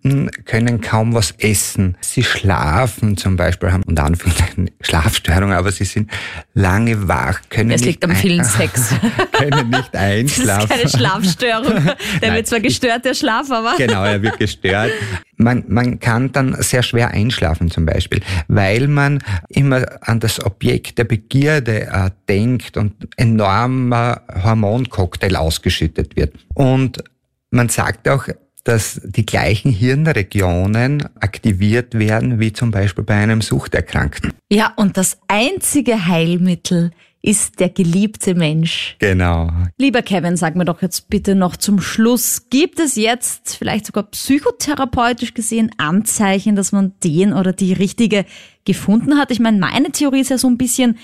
Verliebten 0.01 0.31
können 0.45 0.81
kaum 0.81 1.15
was 1.15 1.33
essen. 1.39 1.97
Sie 2.01 2.23
schlafen 2.23 3.17
zum 3.17 3.37
Beispiel, 3.37 3.73
haben 3.73 3.83
unter 3.85 4.05
Anführungszeichen 4.05 4.71
Schlafstörungen, 4.81 5.57
aber 5.57 5.73
sie 5.73 5.85
sind 5.85 6.11
lange 6.55 7.09
wach, 7.09 7.41
können 7.49 7.71
es 7.71 7.85
liegt 7.85 8.05
am 8.05 8.15
vielen 8.15 8.45
Sex. 8.45 8.95
können 9.33 9.71
nicht 9.71 9.95
einschlafen. 9.97 10.41
Das 10.51 10.65
ist 10.65 10.69
keine 10.69 10.89
Schlafstörung. 10.89 11.89
Der 12.23 12.35
wird 12.35 12.47
zwar 12.47 12.61
gestört, 12.61 13.05
der 13.05 13.15
Schlaf, 13.15 13.51
aber... 13.51 13.75
Genau, 13.77 14.05
er 14.05 14.23
wird 14.23 14.39
gestört. 14.39 14.91
Man, 15.37 15.65
man 15.69 16.01
kann 16.01 16.33
dann 16.33 16.57
sehr 16.61 16.83
schwer 16.83 17.11
einschlafen 17.11 17.71
zum 17.71 17.87
Beispiel, 17.87 18.21
weil 18.49 18.89
man 18.89 19.23
immer 19.49 19.87
an 20.03 20.21
das 20.21 20.45
Objekt 20.45 20.99
der 20.99 21.05
Begierde 21.05 21.87
äh, 21.87 22.11
denkt 22.29 22.77
und 22.77 22.95
enormer 23.17 24.23
Hormoncocktail 24.43 25.37
ausgeschüttet 25.37 26.17
wird. 26.17 26.35
Und 26.55 27.03
man 27.51 27.69
sagt 27.69 28.09
auch, 28.09 28.27
dass 28.65 29.01
die 29.05 29.27
gleichen 29.27 29.73
Hirnregionen 29.73 31.09
aktiviert 31.21 31.99
werden 31.99 32.41
wie 32.41 32.53
zum 32.53 32.71
Beispiel 32.71 33.05
bei 33.05 33.15
einem 33.15 33.41
Suchterkrankten. 33.41 34.33
Ja, 34.51 34.73
und 34.77 34.97
das 34.97 35.19
einzige 35.29 36.07
Heilmittel 36.07 36.91
ist 37.23 37.61
der 37.61 37.69
geliebte 37.69 38.35
Mensch. 38.35 38.97
Genau. 38.99 39.51
Lieber 39.77 40.01
Kevin, 40.01 40.37
sag 40.37 40.57
mir 40.57 40.65
doch 40.65 40.81
jetzt 40.81 41.11
bitte 41.11 41.35
noch 41.35 41.57
zum 41.57 41.81
Schluss, 41.81 42.47
gibt 42.49 42.81
es 42.81 42.97
jetzt 42.97 43.57
vielleicht 43.57 43.87
sogar 43.87 44.05
psychotherapeutisch 44.05 45.35
gesehen 45.35 45.71
Anzeichen, 45.77 46.57
dass 46.57 46.73
man 46.73 46.93
den 47.05 47.35
oder 47.35 47.53
die 47.53 47.75
richtige 47.75 48.25
gefunden 48.65 49.19
hat? 49.19 49.31
Ich 49.31 49.41
meine, 49.41 49.59
meine 49.59 49.93
Theorie 49.93 50.21
ist 50.21 50.31
ja 50.31 50.39
so 50.39 50.49
ein 50.49 50.57
bisschen, 50.57 50.97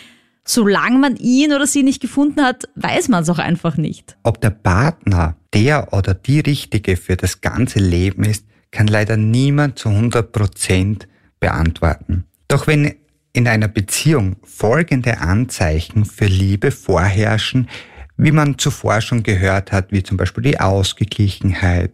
solange 0.47 0.99
man 0.99 1.17
ihn 1.17 1.53
oder 1.53 1.67
sie 1.67 1.83
nicht 1.83 2.01
gefunden 2.01 2.43
hat, 2.43 2.65
weiß 2.77 3.09
man 3.09 3.23
es 3.23 3.29
auch 3.29 3.39
einfach 3.39 3.77
nicht. 3.77 4.17
Ob 4.23 4.41
der 4.41 4.51
Partner 4.51 5.37
der 5.53 5.93
oder 5.93 6.15
die 6.15 6.41
Richtige 6.41 6.97
für 6.97 7.17
das 7.17 7.41
ganze 7.41 7.81
Leben 7.81 8.25
ist, 8.25 8.47
kann 8.71 8.87
leider 8.87 9.17
niemand 9.17 9.79
zu 9.79 9.89
100 9.89 10.33
Prozent 10.33 11.09
beantworten. 11.41 12.25
Doch 12.49 12.67
wenn 12.67 12.95
in 13.33 13.49
einer 13.49 13.69
Beziehung 13.69 14.37
folgende 14.45 15.19
Anzeichen 15.19 16.05
für 16.05 16.27
Liebe 16.27 16.71
vorherrschen, 16.71 17.69
wie 18.17 18.33
man 18.33 18.57
zuvor 18.57 19.03
schon 19.03 19.23
gehört 19.23 19.73
hat, 19.73 19.93
wie 19.93 20.03
zum 20.03 20.17
Beispiel 20.17 20.45
die 20.45 20.61
Ausgeglichenheit, 20.61 21.93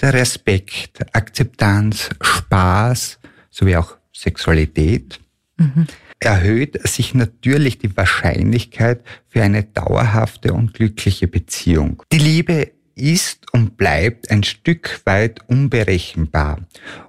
der 0.00 0.14
Respekt, 0.14 1.04
Akzeptanz, 1.12 2.10
Spaß 2.20 3.18
sowie 3.50 3.76
auch 3.76 3.96
Sexualität, 4.12 5.18
mhm 5.56 5.86
erhöht 6.20 6.86
sich 6.86 7.14
natürlich 7.14 7.78
die 7.78 7.96
Wahrscheinlichkeit 7.96 9.00
für 9.28 9.42
eine 9.42 9.64
dauerhafte 9.64 10.52
und 10.52 10.74
glückliche 10.74 11.28
Beziehung. 11.28 12.02
Die 12.12 12.18
Liebe 12.18 12.72
ist 12.94 13.52
und 13.52 13.76
bleibt 13.76 14.30
ein 14.30 14.42
Stück 14.42 15.02
weit 15.04 15.40
unberechenbar 15.48 16.60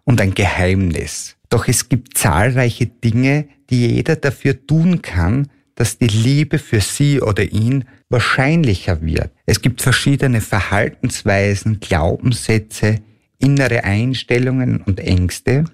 und 0.04 0.20
ein 0.20 0.34
Geheimnis. 0.34 1.38
Doch 1.50 1.68
es 1.68 1.88
gibt 1.88 2.18
zahlreiche 2.18 2.88
Dinge, 2.88 3.48
die 3.70 3.88
jeder 3.88 4.18
dafür 4.18 4.66
tun 4.68 5.02
kann, 5.02 5.50
dass 5.76 5.98
die 5.98 6.08
Liebe 6.08 6.60
für 6.60 6.82
sie 6.82 7.22
oder 7.22 7.44
ihn 7.44 7.86
wahrscheinlicher 8.10 9.02
wird. 9.02 9.32
Es 9.46 9.62
gibt 9.62 9.82
verschiedene 9.82 10.42
Verhaltensweisen, 10.42 11.80
Glaubenssätze, 11.80 13.00
innere 13.40 13.84
Einstellungen 13.84 14.82
und 14.82 15.00
Ängste, 15.00 15.66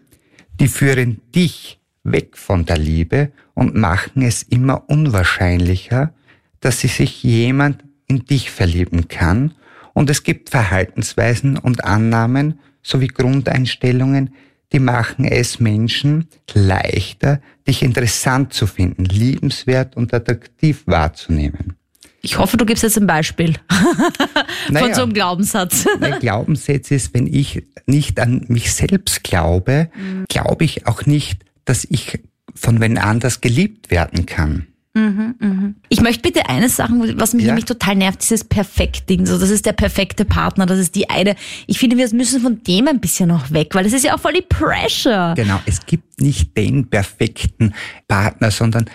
die 0.59 0.67
führen 0.67 1.21
dich 1.33 1.79
weg 2.03 2.37
von 2.37 2.65
der 2.65 2.77
Liebe 2.77 3.31
und 3.53 3.75
machen 3.75 4.21
es 4.21 4.43
immer 4.43 4.89
unwahrscheinlicher, 4.89 6.13
dass 6.59 6.81
sich 6.81 7.23
jemand 7.23 7.83
in 8.07 8.25
dich 8.25 8.51
verlieben 8.51 9.07
kann. 9.07 9.53
Und 9.93 10.09
es 10.09 10.23
gibt 10.23 10.49
Verhaltensweisen 10.49 11.57
und 11.57 11.83
Annahmen 11.83 12.59
sowie 12.81 13.07
Grundeinstellungen, 13.07 14.33
die 14.71 14.79
machen 14.79 15.25
es 15.25 15.59
Menschen 15.59 16.27
leichter, 16.53 17.39
dich 17.67 17.83
interessant 17.83 18.53
zu 18.53 18.65
finden, 18.65 19.05
liebenswert 19.05 19.95
und 19.95 20.13
attraktiv 20.13 20.83
wahrzunehmen. 20.87 21.75
Ich 22.21 22.37
hoffe, 22.37 22.57
du 22.57 22.65
gibst 22.65 22.83
jetzt 22.83 22.97
ein 22.97 23.05
Beispiel 23.05 23.55
naja, 24.69 24.85
von 24.85 24.93
so 24.95 25.01
einem 25.03 25.13
Glaubenssatz. 25.13 25.85
Ein 26.01 26.19
Glaubenssatz 26.19 26.89
ist, 26.89 27.13
wenn 27.13 27.27
ich 27.27 27.63
nicht 27.85 28.17
an 28.19 28.45
mich 28.47 28.71
selbst 28.71 29.23
glaube, 29.23 29.89
mhm. 29.93 30.25
glaube 30.29 30.63
ich 30.63 30.87
auch 30.87 31.05
nicht, 31.05 31.43
dass 31.65 31.85
ich 31.89 32.19
von 32.55 32.79
wenn 32.79 32.97
anders 32.97 33.41
geliebt 33.41 33.89
werden 33.91 34.25
kann. 34.25 34.67
Mhm, 34.95 35.35
mhm. 35.39 35.75
Ich 35.89 36.01
möchte 36.01 36.21
bitte 36.21 36.49
eines 36.49 36.75
sagen, 36.75 37.01
was 37.17 37.33
mich 37.33 37.45
ja. 37.45 37.47
nämlich 37.47 37.65
total 37.65 37.95
nervt, 37.95 38.21
dieses 38.21 38.43
Perfekt-Ding. 38.43 39.25
So, 39.25 39.39
das 39.39 39.49
ist 39.49 39.65
der 39.65 39.73
perfekte 39.73 40.23
Partner, 40.23 40.67
das 40.67 40.77
ist 40.77 40.93
die 40.93 41.09
eine. 41.09 41.35
Ich 41.65 41.79
finde, 41.79 41.97
wir 41.97 42.07
müssen 42.13 42.41
von 42.41 42.61
dem 42.63 42.87
ein 42.87 42.99
bisschen 42.99 43.29
noch 43.29 43.49
weg, 43.51 43.73
weil 43.73 43.85
das 43.85 43.93
ist 43.93 44.05
ja 44.05 44.13
auch 44.15 44.19
voll 44.19 44.33
die 44.33 44.45
Pressure. 44.47 45.33
Genau, 45.35 45.59
es 45.65 45.83
gibt 45.87 46.21
nicht 46.21 46.55
den 46.55 46.89
perfekten 46.91 47.73
Partner, 48.07 48.51
sondern 48.51 48.85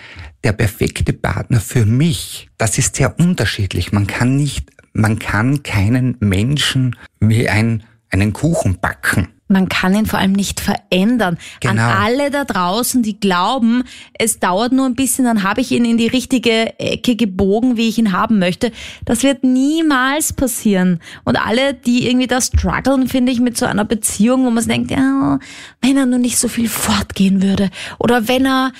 der 0.45 0.53
perfekte 0.53 1.11
Partner 1.11 1.59
für 1.59 1.85
mich. 1.85 2.49
Das 2.57 2.77
ist 2.77 2.95
sehr 2.95 3.19
unterschiedlich. 3.19 3.91
Man 3.91 4.07
kann 4.07 4.37
nicht, 4.37 4.71
man 4.93 5.19
kann 5.19 5.63
keinen 5.63 6.15
Menschen 6.21 6.95
wie 7.19 7.49
ein, 7.49 7.83
einen 8.09 8.31
Kuchen 8.31 8.79
backen 8.79 9.27
man 9.49 9.67
kann 9.67 9.95
ihn 9.95 10.05
vor 10.05 10.19
allem 10.19 10.31
nicht 10.31 10.59
verändern. 10.59 11.37
Genau. 11.59 11.81
An 11.81 11.89
alle 11.97 12.29
da 12.29 12.45
draußen, 12.45 13.01
die 13.01 13.19
glauben, 13.19 13.83
es 14.13 14.39
dauert 14.39 14.71
nur 14.71 14.85
ein 14.85 14.93
bisschen, 14.93 15.25
dann 15.25 15.43
habe 15.43 15.61
ich 15.61 15.71
ihn 15.71 15.85
in 15.85 15.97
die 15.97 16.07
richtige 16.07 16.79
Ecke 16.79 17.15
gebogen, 17.15 17.75
wie 17.75 17.89
ich 17.89 17.97
ihn 17.97 18.13
haben 18.13 18.37
möchte. 18.37 18.71
Das 19.05 19.23
wird 19.23 19.43
niemals 19.43 20.33
passieren. 20.33 20.99
Und 21.25 21.35
alle, 21.43 21.73
die 21.73 22.07
irgendwie 22.07 22.27
da 22.27 22.39
strugglen, 22.39 23.07
finde 23.07 23.31
ich, 23.31 23.39
mit 23.39 23.57
so 23.57 23.65
einer 23.65 23.85
Beziehung, 23.85 24.45
wo 24.45 24.51
man 24.51 24.63
sich 24.63 24.71
denkt, 24.71 24.91
ja, 24.91 25.39
wenn 25.81 25.97
er 25.97 26.05
nur 26.05 26.19
nicht 26.19 26.37
so 26.37 26.47
viel 26.47 26.69
fortgehen 26.69 27.41
würde. 27.41 27.71
Oder 27.97 28.27
wenn 28.27 28.45
er, 28.45 28.71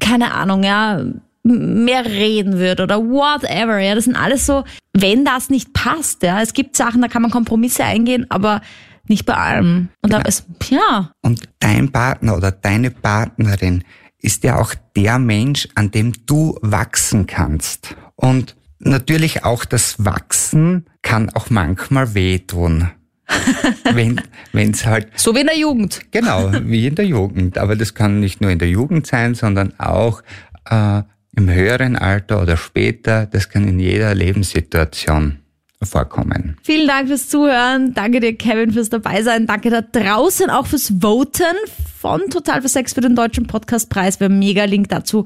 keine 0.00 0.32
Ahnung, 0.32 0.62
ja, 0.62 1.02
mehr 1.42 2.06
reden 2.06 2.58
würde 2.58 2.84
oder 2.84 3.04
whatever, 3.04 3.78
ja, 3.78 3.94
das 3.94 4.04
sind 4.04 4.16
alles 4.16 4.46
so, 4.46 4.64
wenn 4.94 5.26
das 5.26 5.50
nicht 5.50 5.74
passt, 5.74 6.22
ja, 6.22 6.40
es 6.40 6.54
gibt 6.54 6.74
Sachen, 6.74 7.02
da 7.02 7.08
kann 7.08 7.20
man 7.20 7.30
Kompromisse 7.30 7.84
eingehen, 7.84 8.24
aber 8.30 8.62
nicht 9.08 9.26
bei 9.26 9.34
allem. 9.34 9.88
Und 10.02 10.10
genau. 10.10 10.26
ist, 10.26 10.46
ja. 10.68 11.12
Und 11.22 11.48
dein 11.60 11.92
Partner 11.92 12.36
oder 12.36 12.50
deine 12.50 12.90
Partnerin 12.90 13.84
ist 14.18 14.42
ja 14.44 14.58
auch 14.58 14.74
der 14.96 15.18
Mensch, 15.18 15.68
an 15.74 15.90
dem 15.90 16.12
du 16.26 16.58
wachsen 16.62 17.26
kannst. 17.26 17.94
Und 18.16 18.56
natürlich 18.78 19.44
auch 19.44 19.64
das 19.64 20.04
Wachsen 20.04 20.86
kann 21.02 21.30
auch 21.30 21.50
manchmal 21.50 22.14
wehtun. 22.14 22.90
wenn 23.84 24.70
es 24.70 24.84
halt 24.84 25.08
so 25.18 25.34
wie 25.34 25.40
in 25.40 25.46
der 25.46 25.56
Jugend 25.56 26.12
genau 26.12 26.52
wie 26.64 26.86
in 26.86 26.94
der 26.94 27.06
Jugend 27.06 27.56
aber 27.56 27.74
das 27.74 27.94
kann 27.94 28.20
nicht 28.20 28.42
nur 28.42 28.50
in 28.50 28.58
der 28.58 28.68
Jugend 28.68 29.06
sein 29.06 29.34
sondern 29.34 29.72
auch 29.80 30.22
äh, 30.68 31.02
im 31.34 31.48
höheren 31.48 31.96
Alter 31.96 32.42
oder 32.42 32.58
später 32.58 33.24
das 33.24 33.48
kann 33.48 33.66
in 33.66 33.80
jeder 33.80 34.14
Lebenssituation 34.14 35.38
vorkommen. 35.86 36.56
Vielen 36.62 36.86
Dank 36.86 37.08
fürs 37.08 37.28
Zuhören. 37.28 37.94
Danke 37.94 38.20
dir, 38.20 38.36
Kevin, 38.36 38.72
fürs 38.72 38.90
Dabeisein. 38.90 39.46
Danke 39.46 39.70
da 39.70 39.80
draußen 39.82 40.50
auch 40.50 40.66
fürs 40.66 40.92
Voten. 41.00 41.56
von 42.04 42.28
Total 42.28 42.60
für 42.60 42.68
Sex 42.68 42.92
für 42.92 43.00
den 43.00 43.16
Deutschen 43.16 43.46
Podcastpreis. 43.46 44.20
Wäre 44.20 44.30
mega 44.30 44.64
Link 44.64 44.90
dazu 44.90 45.24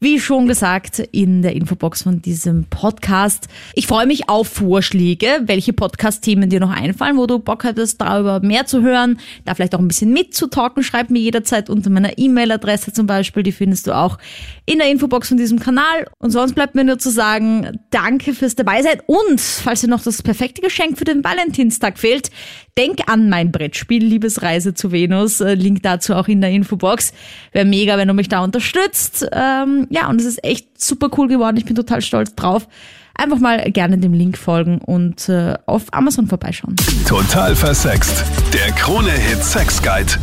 wie 0.00 0.20
schon 0.20 0.46
gesagt, 0.46 0.98
in 1.12 1.42
der 1.42 1.54
Infobox 1.54 2.02
von 2.02 2.20
diesem 2.20 2.64
Podcast. 2.64 3.48
Ich 3.74 3.86
freue 3.86 4.06
mich 4.06 4.28
auf 4.28 4.48
Vorschläge, 4.48 5.42
welche 5.46 5.72
Podcast-Themen 5.72 6.50
dir 6.50 6.60
noch 6.60 6.70
einfallen, 6.70 7.16
wo 7.16 7.26
du 7.26 7.38
Bock 7.38 7.64
hattest, 7.64 8.00
darüber 8.00 8.40
mehr 8.40 8.66
zu 8.66 8.82
hören, 8.82 9.18
da 9.44 9.54
vielleicht 9.54 9.74
auch 9.74 9.78
ein 9.78 9.88
bisschen 9.88 10.12
mitzutalken. 10.12 10.82
Schreib 10.82 11.10
mir 11.10 11.20
jederzeit 11.20 11.70
unter 11.70 11.90
meiner 11.90 12.18
E-Mail-Adresse 12.18 12.92
zum 12.92 13.06
Beispiel, 13.06 13.42
die 13.42 13.52
findest 13.52 13.86
du 13.86 13.92
auch 13.92 14.18
in 14.66 14.78
der 14.78 14.90
Infobox 14.90 15.28
von 15.28 15.36
diesem 15.36 15.58
Kanal. 15.58 16.06
Und 16.18 16.30
sonst 16.30 16.54
bleibt 16.54 16.74
mir 16.74 16.84
nur 16.84 16.98
zu 16.98 17.10
sagen, 17.10 17.80
danke 17.90 18.34
fürs 18.34 18.56
Dabeisein 18.56 19.00
und 19.06 19.40
falls 19.40 19.80
dir 19.80 19.88
noch 19.88 20.02
das 20.02 20.22
perfekte 20.22 20.60
Geschenk 20.60 20.98
für 20.98 21.04
den 21.04 21.24
Valentinstag 21.24 21.98
fehlt, 21.98 22.30
denk 22.76 23.08
an 23.08 23.28
mein 23.28 23.52
Brettspiel 23.52 24.04
Liebesreise 24.04 24.74
zu 24.74 24.92
Venus. 24.92 25.40
Äh, 25.40 25.54
Link 25.54 25.82
dazu 25.82 26.14
auch 26.14 26.28
in 26.28 26.40
der 26.40 26.50
Infobox. 26.50 27.12
Wäre 27.52 27.64
mega, 27.64 27.96
wenn 27.96 28.08
du 28.08 28.14
mich 28.14 28.28
da 28.28 28.42
unterstützt. 28.42 29.26
Ähm, 29.32 29.86
ja, 29.94 30.08
und 30.08 30.20
es 30.20 30.26
ist 30.26 30.42
echt 30.42 30.82
super 30.82 31.08
cool 31.16 31.28
geworden. 31.28 31.56
Ich 31.56 31.64
bin 31.64 31.76
total 31.76 32.02
stolz 32.02 32.34
drauf. 32.34 32.66
Einfach 33.14 33.38
mal 33.38 33.70
gerne 33.70 33.96
dem 33.96 34.12
Link 34.12 34.36
folgen 34.36 34.78
und 34.78 35.28
äh, 35.28 35.54
auf 35.66 35.84
Amazon 35.92 36.26
vorbeischauen. 36.26 36.74
Total 37.06 37.54
versext. 37.54 38.24
Der 38.52 38.72
Krone-Hit 38.72 39.44
Sex 39.44 39.80
Guide. 39.80 40.14